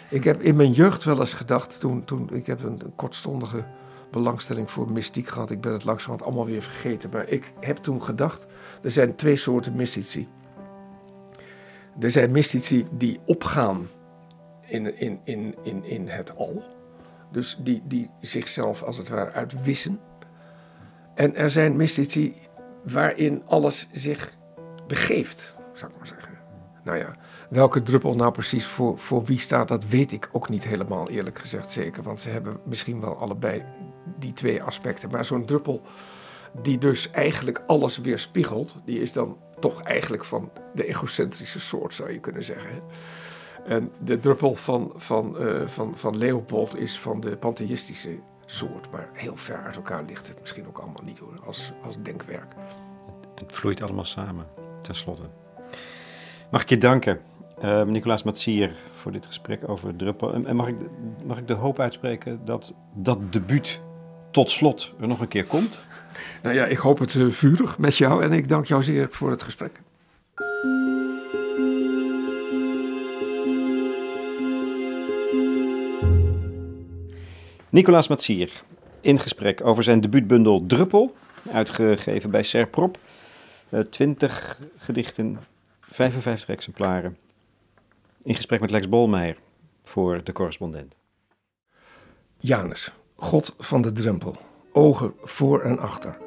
ik 0.10 0.24
heb 0.24 0.42
in 0.42 0.56
mijn 0.56 0.72
jeugd 0.72 1.04
wel 1.04 1.20
eens 1.20 1.34
gedacht, 1.34 1.80
toen, 1.80 2.06
toen 2.06 2.30
ik 2.34 2.46
heb 2.46 2.64
een 2.64 2.82
kortstondige 2.96 3.66
belangstelling 4.12 4.72
voor 4.72 4.92
mystiek 4.92 5.28
gehad. 5.28 5.50
Ik 5.50 5.62
ben 5.62 5.72
het 5.72 5.86
langzamerhand 5.86 6.30
allemaal 6.30 6.52
weer 6.52 6.62
vergeten. 6.62 7.10
Maar 7.10 7.28
ik 7.28 7.54
heb 7.60 7.78
toen 7.78 8.04
gedacht, 8.04 8.46
er 8.82 8.92
zijn 8.92 9.16
twee 9.16 9.36
soorten 9.36 9.76
mystici. 9.76 10.28
Er 12.00 12.12
zijn 12.12 12.32
mystici 12.32 12.88
die 12.92 13.20
opgaan 13.26 13.88
in, 14.66 14.98
in, 15.00 15.20
in, 15.24 15.56
in, 15.64 15.84
in 15.84 16.08
het 16.08 16.36
al. 16.36 16.64
Dus 17.32 17.60
die, 17.64 17.82
die 17.86 18.10
zichzelf 18.22 18.84
als 18.84 18.98
het 18.98 19.10
ware 19.10 19.32
uitwissen. 19.32 20.00
En 21.20 21.36
er 21.36 21.50
zijn 21.50 21.76
mystici 21.76 22.36
waarin 22.84 23.44
alles 23.46 23.90
zich 23.94 24.34
begeeft, 24.88 25.56
zou 25.74 25.92
ik 25.92 25.98
maar 25.98 26.08
zeggen. 26.08 26.38
Nou 26.84 26.98
ja, 26.98 27.16
welke 27.50 27.82
druppel 27.82 28.16
nou 28.16 28.32
precies 28.32 28.66
voor, 28.66 29.00
voor 29.00 29.24
wie 29.24 29.40
staat, 29.40 29.68
dat 29.68 29.86
weet 29.86 30.12
ik 30.12 30.30
ook 30.32 30.50
niet 30.50 30.64
helemaal 30.64 31.10
eerlijk 31.10 31.40
gezegd 31.40 31.72
zeker. 31.72 32.04
Want 32.04 32.22
ze 32.22 32.30
hebben 32.30 32.60
misschien 32.66 33.02
wel 33.02 33.18
allebei 33.18 33.64
die 34.20 34.34
twee 34.34 34.64
aspecten. 34.64 35.10
Maar 35.10 35.26
zo'n 35.26 35.46
druppel 35.46 35.82
die 36.62 36.78
dus 36.78 37.12
eigenlijk 37.12 37.64
alles 37.68 37.98
weerspiegelt, 37.98 38.76
die 38.86 39.02
is 39.02 39.14
dan 39.14 39.38
toch 39.60 39.82
eigenlijk 39.82 40.26
van 40.26 40.52
de 40.74 40.86
egocentrische 40.86 41.60
soort, 41.60 41.94
zou 41.94 42.12
je 42.12 42.20
kunnen 42.20 42.44
zeggen. 42.44 42.82
En 43.66 43.92
de 44.04 44.20
druppel 44.20 44.56
van, 44.56 44.94
van, 44.96 45.36
uh, 45.40 45.68
van, 45.68 45.98
van 45.98 46.18
Leopold 46.18 46.78
is 46.78 47.00
van 47.00 47.20
de 47.20 47.38
pantheïstische 47.38 48.20
soort. 48.52 48.92
Maar 48.92 49.10
heel 49.14 49.36
ver 49.36 49.64
uit 49.66 49.76
elkaar 49.76 50.04
ligt 50.04 50.28
het 50.28 50.40
misschien 50.40 50.68
ook 50.68 50.78
allemaal 50.78 51.04
niet 51.04 51.18
hoor, 51.20 51.34
als, 51.46 51.72
als 51.84 52.02
denkwerk. 52.02 52.54
Het 53.36 53.52
vloeit 53.52 53.82
allemaal 53.82 54.06
samen, 54.06 54.46
tenslotte. 54.82 55.24
Mag 56.52 56.62
ik 56.62 56.70
je 56.70 56.78
danken, 56.78 57.20
uh, 57.64 57.84
Nicolaas 57.84 58.24
Matsier, 58.24 58.76
voor 58.92 59.12
dit 59.12 59.26
gesprek 59.26 59.70
over 59.70 59.96
druppel. 59.96 60.34
En 60.34 60.56
mag 60.56 60.68
ik, 60.68 60.76
mag 61.26 61.38
ik 61.38 61.48
de 61.48 61.54
hoop 61.54 61.80
uitspreken 61.80 62.46
dat 62.46 62.74
dat 62.94 63.34
debuut 63.34 63.80
tot 64.32 64.50
slot 64.50 64.94
er 65.00 65.08
nog 65.08 65.22
een 65.22 65.28
keer 65.28 65.46
komt? 65.46 65.88
Nou 66.42 66.56
ja, 66.56 66.66
ik 66.66 66.78
hoop 66.78 67.00
het 67.00 67.14
uh, 67.14 67.32
vurig 67.32 67.78
met 67.78 67.98
jou 67.98 68.24
en 68.24 68.32
ik 68.32 68.48
dank 68.48 68.66
jou 68.66 68.84
zeer 68.84 69.08
voor 69.12 69.30
het 69.30 69.44
gesprek. 69.44 69.82
Nicolaas 77.70 78.08
Matsier 78.08 78.64
in 79.02 79.20
gesprek 79.20 79.66
over 79.66 79.84
zijn 79.84 80.02
debuutbundel 80.02 80.66
Druppel, 80.66 81.16
uitgegeven 81.52 82.32
bij 82.32 82.44
Serprop. 82.44 82.98
Uh, 83.70 83.80
20 83.80 84.60
gedichten, 84.78 85.40
55 85.82 86.50
exemplaren. 86.50 87.18
In 88.24 88.36
gesprek 88.36 88.60
met 88.60 88.72
Lex 88.72 88.90
Bolmeijer 88.90 89.38
voor 89.84 90.24
de 90.24 90.32
correspondent. 90.32 90.96
Janus. 92.38 92.92
God 93.16 93.56
van 93.58 93.82
de 93.82 93.92
drempel, 93.92 94.36
ogen 94.72 95.14
voor 95.24 95.62
en 95.62 95.80
achter. 95.80 96.18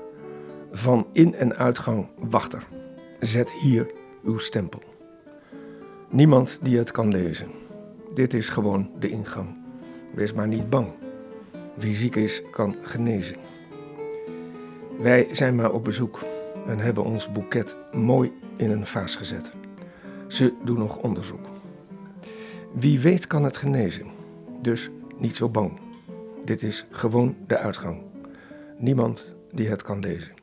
Van 0.72 1.06
in- 1.12 1.34
en 1.34 1.56
uitgang 1.56 2.08
wachter. 2.18 2.66
Zet 3.20 3.52
hier 3.52 3.90
uw 4.24 4.38
stempel. 4.38 4.82
Niemand 6.08 6.58
die 6.62 6.78
het 6.78 6.90
kan 6.90 7.08
lezen. 7.08 7.50
Dit 8.14 8.34
is 8.34 8.48
gewoon 8.48 8.90
de 8.98 9.10
ingang. 9.10 9.56
Wees 10.14 10.32
maar 10.32 10.48
niet 10.48 10.70
bang. 10.70 10.92
Wie 11.74 11.94
ziek 11.94 12.16
is, 12.16 12.42
kan 12.50 12.76
genezen. 12.82 13.36
Wij 14.98 15.28
zijn 15.30 15.54
maar 15.54 15.72
op 15.72 15.84
bezoek 15.84 16.18
en 16.66 16.78
hebben 16.78 17.04
ons 17.04 17.32
boeket 17.32 17.76
mooi 17.92 18.32
in 18.56 18.70
een 18.70 18.86
vaas 18.86 19.16
gezet. 19.16 19.52
Ze 20.28 20.52
doen 20.64 20.78
nog 20.78 20.96
onderzoek. 20.96 21.46
Wie 22.72 23.00
weet 23.00 23.26
kan 23.26 23.44
het 23.44 23.56
genezen, 23.56 24.06
dus 24.60 24.90
niet 25.18 25.36
zo 25.36 25.48
bang. 25.48 25.80
Dit 26.44 26.62
is 26.62 26.86
gewoon 26.90 27.36
de 27.46 27.58
uitgang. 27.58 28.02
Niemand 28.78 29.34
die 29.52 29.68
het 29.68 29.82
kan 29.82 30.00
lezen. 30.00 30.41